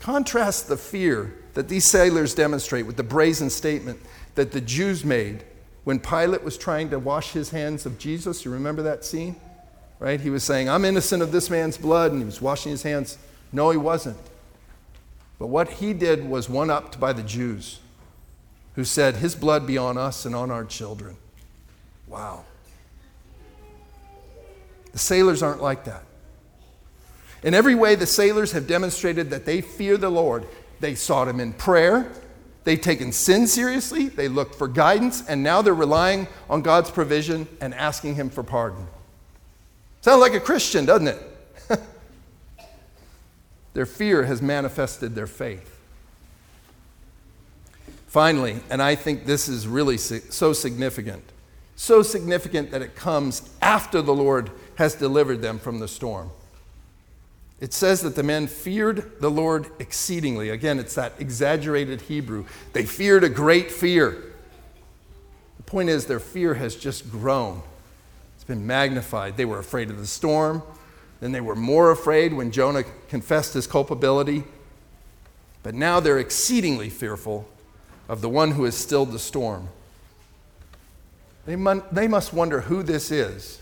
Contrast 0.00 0.66
the 0.66 0.76
fear 0.76 1.36
that 1.54 1.68
these 1.68 1.88
sailors 1.88 2.34
demonstrate 2.34 2.84
with 2.84 2.96
the 2.96 3.04
brazen 3.04 3.48
statement 3.48 4.00
that 4.34 4.50
the 4.50 4.60
Jews 4.60 5.04
made 5.04 5.44
when 5.84 6.00
Pilate 6.00 6.42
was 6.42 6.58
trying 6.58 6.90
to 6.90 6.98
wash 6.98 7.30
his 7.30 7.50
hands 7.50 7.86
of 7.86 7.96
Jesus. 7.96 8.44
You 8.44 8.50
remember 8.50 8.82
that 8.82 9.04
scene? 9.04 9.36
Right? 10.00 10.20
He 10.20 10.28
was 10.28 10.42
saying, 10.42 10.68
I'm 10.68 10.84
innocent 10.84 11.22
of 11.22 11.30
this 11.30 11.48
man's 11.48 11.78
blood, 11.78 12.10
and 12.10 12.20
he 12.20 12.26
was 12.26 12.42
washing 12.42 12.72
his 12.72 12.82
hands. 12.82 13.18
No, 13.52 13.70
he 13.70 13.76
wasn't. 13.76 14.18
But 15.38 15.46
what 15.46 15.74
he 15.74 15.92
did 15.92 16.28
was 16.28 16.48
one 16.48 16.70
upped 16.70 16.98
by 16.98 17.12
the 17.12 17.22
Jews 17.22 17.78
who 18.74 18.82
said, 18.82 19.18
His 19.18 19.36
blood 19.36 19.64
be 19.64 19.78
on 19.78 19.96
us 19.96 20.24
and 20.24 20.34
on 20.34 20.50
our 20.50 20.64
children. 20.64 21.18
Wow. 22.12 22.44
The 24.92 24.98
sailors 24.98 25.42
aren't 25.42 25.62
like 25.62 25.84
that. 25.84 26.04
In 27.42 27.54
every 27.54 27.74
way, 27.74 27.94
the 27.94 28.06
sailors 28.06 28.52
have 28.52 28.66
demonstrated 28.66 29.30
that 29.30 29.46
they 29.46 29.62
fear 29.62 29.96
the 29.96 30.10
Lord. 30.10 30.46
They 30.80 30.94
sought 30.94 31.26
Him 31.26 31.40
in 31.40 31.54
prayer, 31.54 32.12
they've 32.64 32.80
taken 32.80 33.12
sin 33.12 33.46
seriously, 33.46 34.08
they 34.08 34.28
looked 34.28 34.54
for 34.54 34.68
guidance, 34.68 35.26
and 35.26 35.42
now 35.42 35.62
they're 35.62 35.74
relying 35.74 36.28
on 36.50 36.60
God's 36.60 36.90
provision 36.90 37.48
and 37.60 37.72
asking 37.74 38.16
Him 38.16 38.28
for 38.30 38.42
pardon. 38.42 38.86
Sounds 40.02 40.20
like 40.20 40.34
a 40.34 40.40
Christian, 40.40 40.84
doesn't 40.84 41.08
it? 41.08 41.22
their 43.74 43.86
fear 43.86 44.24
has 44.24 44.42
manifested 44.42 45.14
their 45.14 45.26
faith. 45.26 45.78
Finally, 48.08 48.60
and 48.68 48.82
I 48.82 48.96
think 48.96 49.24
this 49.24 49.48
is 49.48 49.66
really 49.66 49.96
so 49.96 50.52
significant, 50.52 51.31
so 51.82 52.00
significant 52.00 52.70
that 52.70 52.80
it 52.80 52.94
comes 52.94 53.50
after 53.60 54.00
the 54.00 54.14
Lord 54.14 54.52
has 54.76 54.94
delivered 54.94 55.42
them 55.42 55.58
from 55.58 55.80
the 55.80 55.88
storm. 55.88 56.30
It 57.58 57.72
says 57.72 58.02
that 58.02 58.14
the 58.14 58.22
men 58.22 58.46
feared 58.46 59.20
the 59.20 59.28
Lord 59.28 59.66
exceedingly. 59.80 60.50
Again, 60.50 60.78
it's 60.78 60.94
that 60.94 61.14
exaggerated 61.18 62.02
Hebrew. 62.02 62.44
They 62.72 62.84
feared 62.84 63.24
a 63.24 63.28
great 63.28 63.72
fear. 63.72 64.10
The 65.56 65.62
point 65.64 65.88
is, 65.88 66.06
their 66.06 66.20
fear 66.20 66.54
has 66.54 66.76
just 66.76 67.10
grown, 67.10 67.62
it's 68.36 68.44
been 68.44 68.64
magnified. 68.64 69.36
They 69.36 69.44
were 69.44 69.58
afraid 69.58 69.90
of 69.90 69.98
the 69.98 70.06
storm. 70.06 70.62
Then 71.18 71.32
they 71.32 71.40
were 71.40 71.56
more 71.56 71.90
afraid 71.90 72.32
when 72.32 72.52
Jonah 72.52 72.84
confessed 73.08 73.54
his 73.54 73.66
culpability. 73.66 74.44
But 75.64 75.74
now 75.74 75.98
they're 75.98 76.20
exceedingly 76.20 76.90
fearful 76.90 77.48
of 78.08 78.20
the 78.20 78.28
one 78.28 78.52
who 78.52 78.62
has 78.64 78.76
stilled 78.76 79.10
the 79.10 79.18
storm. 79.18 79.68
They, 81.44 81.56
mun- 81.56 81.82
they 81.90 82.08
must 82.08 82.32
wonder 82.32 82.60
who 82.62 82.82
this 82.82 83.10
is 83.10 83.60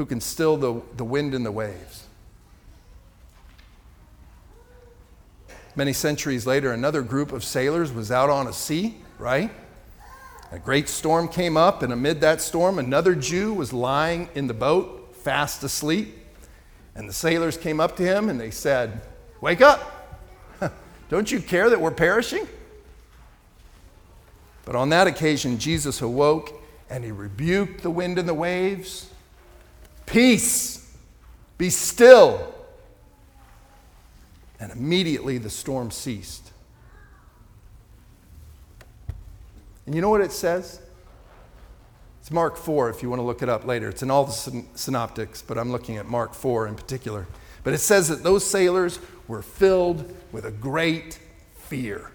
who 0.00 0.06
can 0.06 0.20
still 0.20 0.56
the, 0.56 0.80
the 0.96 1.04
wind 1.04 1.34
and 1.34 1.44
the 1.44 1.52
waves. 1.52 2.06
Many 5.76 5.92
centuries 5.92 6.46
later, 6.46 6.72
another 6.72 7.02
group 7.02 7.32
of 7.32 7.44
sailors 7.44 7.92
was 7.92 8.10
out 8.10 8.30
on 8.30 8.46
a 8.46 8.52
sea, 8.52 8.96
right? 9.18 9.50
A 10.52 10.58
great 10.58 10.88
storm 10.88 11.28
came 11.28 11.56
up, 11.56 11.82
and 11.82 11.92
amid 11.92 12.22
that 12.22 12.40
storm, 12.40 12.78
another 12.78 13.14
Jew 13.14 13.52
was 13.52 13.72
lying 13.72 14.28
in 14.34 14.46
the 14.46 14.54
boat, 14.54 15.14
fast 15.16 15.62
asleep. 15.62 16.16
And 16.94 17.08
the 17.08 17.12
sailors 17.12 17.56
came 17.56 17.78
up 17.78 17.96
to 17.96 18.02
him 18.02 18.28
and 18.28 18.40
they 18.40 18.50
said, 18.50 19.00
Wake 19.40 19.60
up! 19.60 20.18
Don't 21.08 21.30
you 21.30 21.40
care 21.40 21.70
that 21.70 21.80
we're 21.80 21.90
perishing? 21.92 22.48
But 24.64 24.76
on 24.76 24.88
that 24.88 25.06
occasion, 25.06 25.58
Jesus 25.58 26.02
awoke 26.02 26.59
and 26.90 27.04
he 27.04 27.12
rebuked 27.12 27.82
the 27.82 27.90
wind 27.90 28.18
and 28.18 28.28
the 28.28 28.34
waves. 28.34 29.08
Peace, 30.06 30.92
be 31.56 31.70
still. 31.70 32.52
And 34.58 34.72
immediately 34.72 35.38
the 35.38 35.48
storm 35.48 35.90
ceased. 35.90 36.50
And 39.86 39.94
you 39.94 40.00
know 40.00 40.10
what 40.10 40.20
it 40.20 40.32
says? 40.32 40.80
It's 42.20 42.30
Mark 42.30 42.56
4 42.56 42.90
if 42.90 43.02
you 43.02 43.08
want 43.08 43.20
to 43.20 43.24
look 43.24 43.42
it 43.42 43.48
up 43.48 43.64
later. 43.64 43.88
It's 43.88 44.02
in 44.02 44.10
all 44.10 44.24
the 44.24 44.64
synoptics, 44.74 45.42
but 45.42 45.56
I'm 45.56 45.72
looking 45.72 45.96
at 45.96 46.06
Mark 46.06 46.34
4 46.34 46.66
in 46.66 46.74
particular. 46.74 47.26
But 47.62 47.72
it 47.72 47.78
says 47.78 48.08
that 48.08 48.22
those 48.22 48.44
sailors 48.44 48.98
were 49.28 49.42
filled 49.42 50.14
with 50.32 50.44
a 50.44 50.50
great 50.50 51.18
fear. 51.54 52.10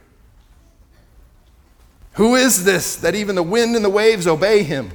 Who 2.15 2.35
is 2.35 2.63
this 2.63 2.95
that 2.97 3.13
even 3.13 3.35
the 3.35 3.43
wind 3.43 3.75
and 3.75 3.83
the 3.83 3.89
waves 3.89 4.25
obey 4.25 4.63
him? 4.63 4.91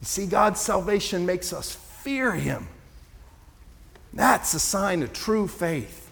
You 0.00 0.06
see, 0.06 0.26
God's 0.26 0.60
salvation 0.60 1.26
makes 1.26 1.52
us 1.52 1.74
fear 1.74 2.32
him. 2.32 2.68
That's 4.14 4.54
a 4.54 4.58
sign 4.58 5.02
of 5.02 5.12
true 5.12 5.46
faith. 5.46 6.10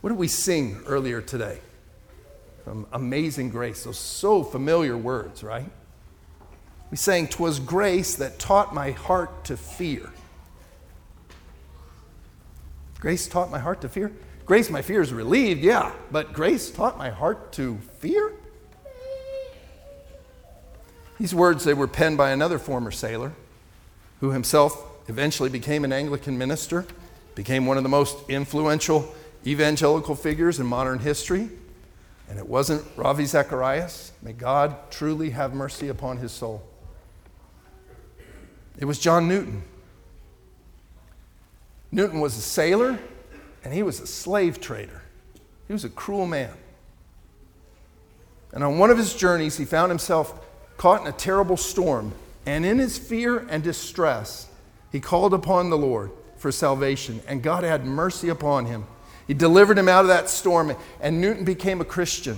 What 0.00 0.10
did 0.10 0.18
we 0.18 0.28
sing 0.28 0.80
earlier 0.86 1.20
today? 1.20 1.58
From 2.64 2.86
Amazing 2.92 3.50
Grace, 3.50 3.84
those 3.84 3.98
so 3.98 4.44
familiar 4.44 4.96
words, 4.96 5.42
right? 5.42 5.70
We 6.90 6.96
sang, 6.96 7.26
"'Twas 7.26 7.58
grace 7.58 8.14
that 8.16 8.38
taught 8.38 8.72
my 8.72 8.92
heart 8.92 9.44
to 9.46 9.56
fear." 9.56 10.10
Grace 13.00 13.26
taught 13.26 13.50
my 13.50 13.58
heart 13.58 13.80
to 13.80 13.88
fear. 13.88 14.12
Grace, 14.50 14.68
my 14.68 14.82
fear 14.82 15.00
is 15.00 15.12
relieved, 15.12 15.62
yeah, 15.62 15.92
but 16.10 16.32
grace 16.32 16.72
taught 16.72 16.98
my 16.98 17.08
heart 17.08 17.52
to 17.52 17.78
fear? 18.00 18.32
These 21.20 21.32
words, 21.32 21.62
they 21.62 21.72
were 21.72 21.86
penned 21.86 22.18
by 22.18 22.30
another 22.30 22.58
former 22.58 22.90
sailor 22.90 23.32
who 24.18 24.32
himself 24.32 24.84
eventually 25.06 25.50
became 25.50 25.84
an 25.84 25.92
Anglican 25.92 26.36
minister, 26.36 26.84
became 27.36 27.64
one 27.64 27.76
of 27.76 27.84
the 27.84 27.88
most 27.88 28.28
influential 28.28 29.14
evangelical 29.46 30.16
figures 30.16 30.58
in 30.58 30.66
modern 30.66 30.98
history. 30.98 31.48
And 32.28 32.36
it 32.36 32.48
wasn't 32.48 32.84
Ravi 32.96 33.26
Zacharias. 33.26 34.10
May 34.20 34.32
God 34.32 34.90
truly 34.90 35.30
have 35.30 35.54
mercy 35.54 35.86
upon 35.86 36.16
his 36.16 36.32
soul. 36.32 36.60
It 38.80 38.84
was 38.84 38.98
John 38.98 39.28
Newton. 39.28 39.62
Newton 41.92 42.18
was 42.18 42.36
a 42.36 42.40
sailor 42.40 42.98
and 43.64 43.72
he 43.72 43.82
was 43.82 44.00
a 44.00 44.06
slave 44.06 44.60
trader. 44.60 45.02
He 45.66 45.72
was 45.72 45.84
a 45.84 45.88
cruel 45.88 46.26
man. 46.26 46.52
And 48.52 48.64
on 48.64 48.78
one 48.78 48.90
of 48.90 48.98
his 48.98 49.14
journeys, 49.14 49.56
he 49.56 49.64
found 49.64 49.90
himself 49.90 50.46
caught 50.76 51.02
in 51.02 51.06
a 51.06 51.12
terrible 51.12 51.56
storm. 51.56 52.12
And 52.46 52.64
in 52.64 52.78
his 52.78 52.98
fear 52.98 53.46
and 53.48 53.62
distress, 53.62 54.48
he 54.90 54.98
called 54.98 55.34
upon 55.34 55.70
the 55.70 55.78
Lord 55.78 56.10
for 56.36 56.50
salvation. 56.50 57.20
And 57.28 57.42
God 57.42 57.62
had 57.64 57.84
mercy 57.84 58.28
upon 58.28 58.66
him. 58.66 58.86
He 59.26 59.34
delivered 59.34 59.78
him 59.78 59.88
out 59.88 60.00
of 60.00 60.08
that 60.08 60.28
storm, 60.28 60.74
and 61.00 61.20
Newton 61.20 61.44
became 61.44 61.80
a 61.80 61.84
Christian. 61.84 62.36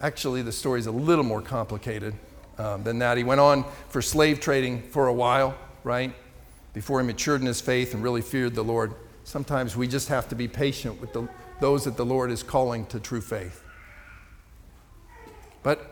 Actually, 0.00 0.42
the 0.42 0.52
story 0.52 0.78
is 0.78 0.86
a 0.86 0.92
little 0.92 1.24
more 1.24 1.42
complicated 1.42 2.14
um, 2.56 2.84
than 2.84 3.00
that. 3.00 3.16
He 3.16 3.24
went 3.24 3.40
on 3.40 3.64
for 3.88 4.00
slave 4.00 4.38
trading 4.38 4.82
for 4.82 5.08
a 5.08 5.12
while, 5.12 5.56
right? 5.82 6.14
Before 6.72 7.00
he 7.00 7.06
matured 7.06 7.40
in 7.40 7.46
his 7.46 7.60
faith 7.60 7.94
and 7.94 8.02
really 8.02 8.22
feared 8.22 8.54
the 8.54 8.62
Lord. 8.62 8.94
Sometimes 9.24 9.76
we 9.76 9.86
just 9.86 10.08
have 10.08 10.28
to 10.28 10.34
be 10.34 10.48
patient 10.48 11.00
with 11.00 11.12
the, 11.12 11.28
those 11.60 11.84
that 11.84 11.96
the 11.96 12.04
Lord 12.04 12.30
is 12.30 12.42
calling 12.42 12.86
to 12.86 13.00
true 13.00 13.20
faith. 13.20 13.62
But 15.62 15.90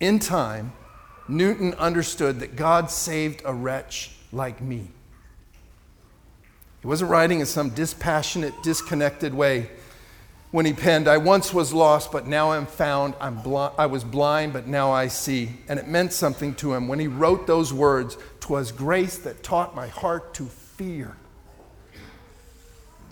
in 0.00 0.18
time, 0.18 0.72
Newton 1.28 1.74
understood 1.74 2.40
that 2.40 2.56
God 2.56 2.90
saved 2.90 3.42
a 3.44 3.54
wretch 3.54 4.10
like 4.32 4.60
me. 4.60 4.88
He 6.80 6.86
wasn't 6.86 7.10
writing 7.10 7.40
in 7.40 7.46
some 7.46 7.70
dispassionate, 7.70 8.54
disconnected 8.62 9.34
way 9.34 9.70
when 10.50 10.66
he 10.66 10.72
penned, 10.72 11.06
I 11.06 11.18
once 11.18 11.54
was 11.54 11.72
lost, 11.72 12.10
but 12.10 12.26
now 12.26 12.52
I'm 12.52 12.66
found. 12.66 13.14
I'm 13.20 13.40
bl- 13.40 13.68
I 13.78 13.86
was 13.86 14.02
blind, 14.02 14.52
but 14.52 14.66
now 14.66 14.90
I 14.90 15.06
see. 15.06 15.50
And 15.68 15.78
it 15.78 15.86
meant 15.86 16.12
something 16.12 16.54
to 16.56 16.74
him 16.74 16.88
when 16.88 16.98
he 16.98 17.06
wrote 17.06 17.46
those 17.46 17.72
words. 17.72 18.18
Twas 18.40 18.72
grace 18.72 19.18
that 19.18 19.44
taught 19.44 19.76
my 19.76 19.86
heart 19.86 20.34
to 20.34 20.46
fear. 20.46 21.16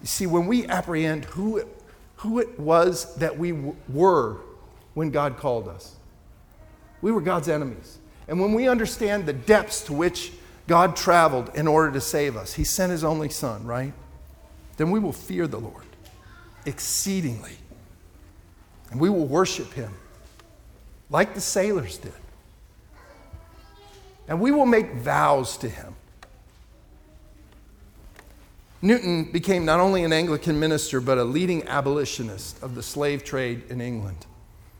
You 0.00 0.06
see, 0.06 0.26
when 0.26 0.46
we 0.46 0.66
apprehend 0.66 1.26
who 1.26 1.58
it, 1.58 1.68
who 2.16 2.40
it 2.40 2.58
was 2.58 3.14
that 3.16 3.38
we 3.38 3.52
w- 3.52 3.76
were 3.88 4.38
when 4.94 5.10
God 5.10 5.36
called 5.36 5.68
us, 5.68 5.94
we 7.00 7.12
were 7.12 7.20
God's 7.20 7.48
enemies. 7.48 7.98
And 8.26 8.40
when 8.40 8.52
we 8.52 8.66
understand 8.68 9.26
the 9.26 9.32
depths 9.32 9.82
to 9.82 9.92
which 9.92 10.32
God 10.66 10.96
traveled 10.96 11.52
in 11.54 11.68
order 11.68 11.92
to 11.92 12.00
save 12.00 12.36
us, 12.36 12.54
He 12.54 12.64
sent 12.64 12.90
His 12.90 13.04
only 13.04 13.28
Son, 13.28 13.64
right? 13.64 13.92
Then 14.76 14.90
we 14.90 14.98
will 14.98 15.12
fear 15.12 15.46
the 15.46 15.60
Lord 15.60 15.87
exceedingly. 16.68 17.56
And 18.90 19.00
we 19.00 19.10
will 19.10 19.26
worship 19.26 19.72
him 19.72 19.92
like 21.10 21.34
the 21.34 21.40
sailors 21.40 21.98
did. 21.98 22.12
and 24.28 24.40
we 24.40 24.50
will 24.50 24.66
make 24.66 24.92
vows 24.94 25.56
to 25.56 25.68
him. 25.70 25.94
Newton 28.82 29.32
became 29.32 29.64
not 29.64 29.80
only 29.80 30.04
an 30.04 30.12
Anglican 30.12 30.60
minister, 30.60 31.00
but 31.00 31.16
a 31.16 31.24
leading 31.24 31.66
abolitionist 31.66 32.62
of 32.62 32.74
the 32.74 32.82
slave 32.82 33.24
trade 33.24 33.62
in 33.70 33.80
England 33.80 34.26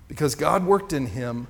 because 0.06 0.34
God 0.34 0.66
worked 0.66 0.92
in 0.92 1.06
him 1.06 1.48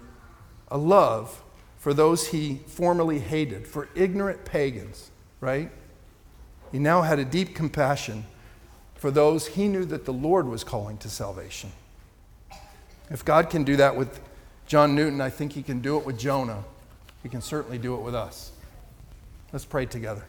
a 0.69 0.79
love 0.79 1.43
for 1.79 1.93
those 1.93 2.29
he 2.29 2.61
formerly 2.67 3.19
hated, 3.19 3.67
for 3.67 3.89
ignorant 3.95 4.45
pagans, 4.45 5.11
right? 5.41 5.71
He 6.71 6.79
now 6.79 7.03
had 7.03 7.19
a 7.19 7.25
deep 7.25 7.55
compassion 7.55 8.25
for 8.99 9.11
those 9.11 9.47
he 9.49 9.69
knew 9.69 9.85
that 9.87 10.05
the 10.05 10.13
Lord 10.13 10.47
was 10.47 10.65
calling 10.65 10.99
to 10.99 11.09
salvation. 11.09 11.73
If 13.11 13.25
God 13.25 13.49
can 13.49 13.65
do 13.65 13.77
that 13.77 13.97
with 13.97 14.21
John 14.67 14.95
Newton, 14.95 15.21
I 15.21 15.31
think 15.31 15.53
he 15.53 15.63
can 15.63 15.81
do 15.81 15.97
it 15.97 16.05
with 16.05 16.19
Jonah. 16.19 16.65
He 17.23 17.29
can 17.29 17.41
certainly 17.41 17.79
do 17.79 17.95
it 17.95 18.03
with 18.03 18.15
us. 18.15 18.53
Let's 19.53 19.65
pray 19.65 19.87
together. 19.87 20.25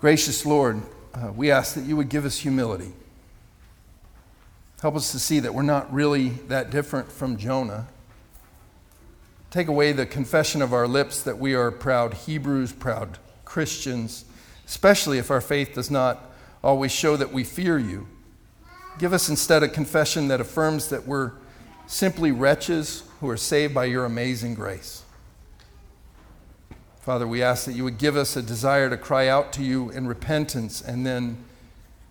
Gracious 0.00 0.44
Lord, 0.44 0.82
uh, 1.14 1.32
we 1.34 1.50
ask 1.50 1.74
that 1.74 1.84
you 1.84 1.96
would 1.96 2.08
give 2.08 2.24
us 2.24 2.38
humility. 2.38 2.92
Help 4.80 4.94
us 4.94 5.10
to 5.12 5.18
see 5.18 5.40
that 5.40 5.54
we're 5.54 5.62
not 5.62 5.92
really 5.92 6.28
that 6.48 6.70
different 6.70 7.10
from 7.10 7.36
Jonah. 7.36 7.88
Take 9.50 9.68
away 9.68 9.92
the 9.92 10.04
confession 10.04 10.60
of 10.60 10.74
our 10.74 10.86
lips 10.86 11.22
that 11.22 11.38
we 11.38 11.54
are 11.54 11.70
proud 11.70 12.12
Hebrews, 12.12 12.72
proud 12.72 13.18
Christians, 13.46 14.26
especially 14.66 15.16
if 15.16 15.30
our 15.30 15.40
faith 15.40 15.72
does 15.72 15.90
not 15.90 16.30
always 16.62 16.92
show 16.92 17.16
that 17.16 17.32
we 17.32 17.44
fear 17.44 17.78
you. 17.78 18.06
Give 18.98 19.14
us 19.14 19.30
instead 19.30 19.62
a 19.62 19.68
confession 19.68 20.28
that 20.28 20.40
affirms 20.40 20.88
that 20.88 21.06
we're 21.06 21.32
simply 21.86 22.30
wretches 22.30 23.04
who 23.20 23.30
are 23.30 23.36
saved 23.38 23.72
by 23.72 23.86
your 23.86 24.04
amazing 24.04 24.54
grace. 24.54 25.02
Father, 27.00 27.26
we 27.26 27.42
ask 27.42 27.64
that 27.64 27.72
you 27.72 27.84
would 27.84 27.96
give 27.96 28.16
us 28.16 28.36
a 28.36 28.42
desire 28.42 28.90
to 28.90 28.98
cry 28.98 29.28
out 29.28 29.50
to 29.54 29.62
you 29.62 29.88
in 29.90 30.06
repentance, 30.06 30.82
and 30.82 31.06
then 31.06 31.42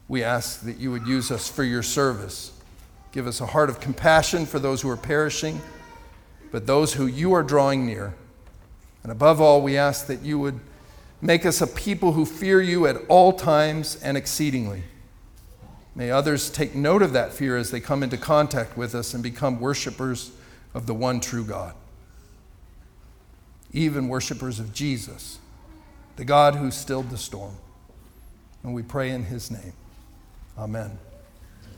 we 0.07 0.23
ask 0.23 0.61
that 0.61 0.77
you 0.77 0.89
would 0.89 1.05
use 1.05 1.29
us 1.29 1.47
for 1.47 1.63
your 1.63 1.83
service. 1.83 2.51
Give 3.11 3.27
us 3.27 3.39
a 3.39 3.45
heart 3.45 3.69
of 3.69 3.79
compassion 3.79 4.47
for 4.47 4.57
those 4.57 4.81
who 4.81 4.89
are 4.89 4.97
perishing, 4.97 5.61
but 6.51 6.67
those 6.67 6.93
who 6.93 7.05
you 7.05 7.33
are 7.33 7.43
drawing 7.43 7.85
near. 7.85 8.15
And 9.03 9.11
above 9.11 9.39
all, 9.39 9.61
we 9.61 9.77
ask 9.77 10.07
that 10.07 10.21
you 10.21 10.39
would 10.39 10.59
make 11.21 11.45
us 11.45 11.61
a 11.61 11.67
people 11.67 12.13
who 12.13 12.25
fear 12.25 12.61
you 12.61 12.87
at 12.87 12.97
all 13.07 13.33
times 13.33 13.95
and 14.03 14.17
exceedingly. 14.17 14.83
May 15.95 16.11
others 16.11 16.49
take 16.49 16.75
note 16.75 17.01
of 17.01 17.13
that 17.13 17.33
fear 17.33 17.57
as 17.57 17.71
they 17.71 17.79
come 17.79 18.03
into 18.03 18.17
contact 18.17 18.77
with 18.77 18.93
us 18.93 19.13
and 19.13 19.23
become 19.23 19.59
worshipers 19.59 20.31
of 20.73 20.85
the 20.85 20.93
one 20.93 21.19
true 21.19 21.43
God. 21.43 21.73
Even 23.73 24.07
worshipers 24.07 24.59
of 24.59 24.73
Jesus, 24.73 25.39
the 26.15 26.25
God 26.25 26.55
who 26.55 26.69
stilled 26.69 27.09
the 27.09 27.17
storm. 27.17 27.55
And 28.63 28.75
we 28.75 28.83
pray 28.83 29.09
in 29.09 29.23
his 29.25 29.49
name. 29.49 29.73
Amen. 30.57 30.99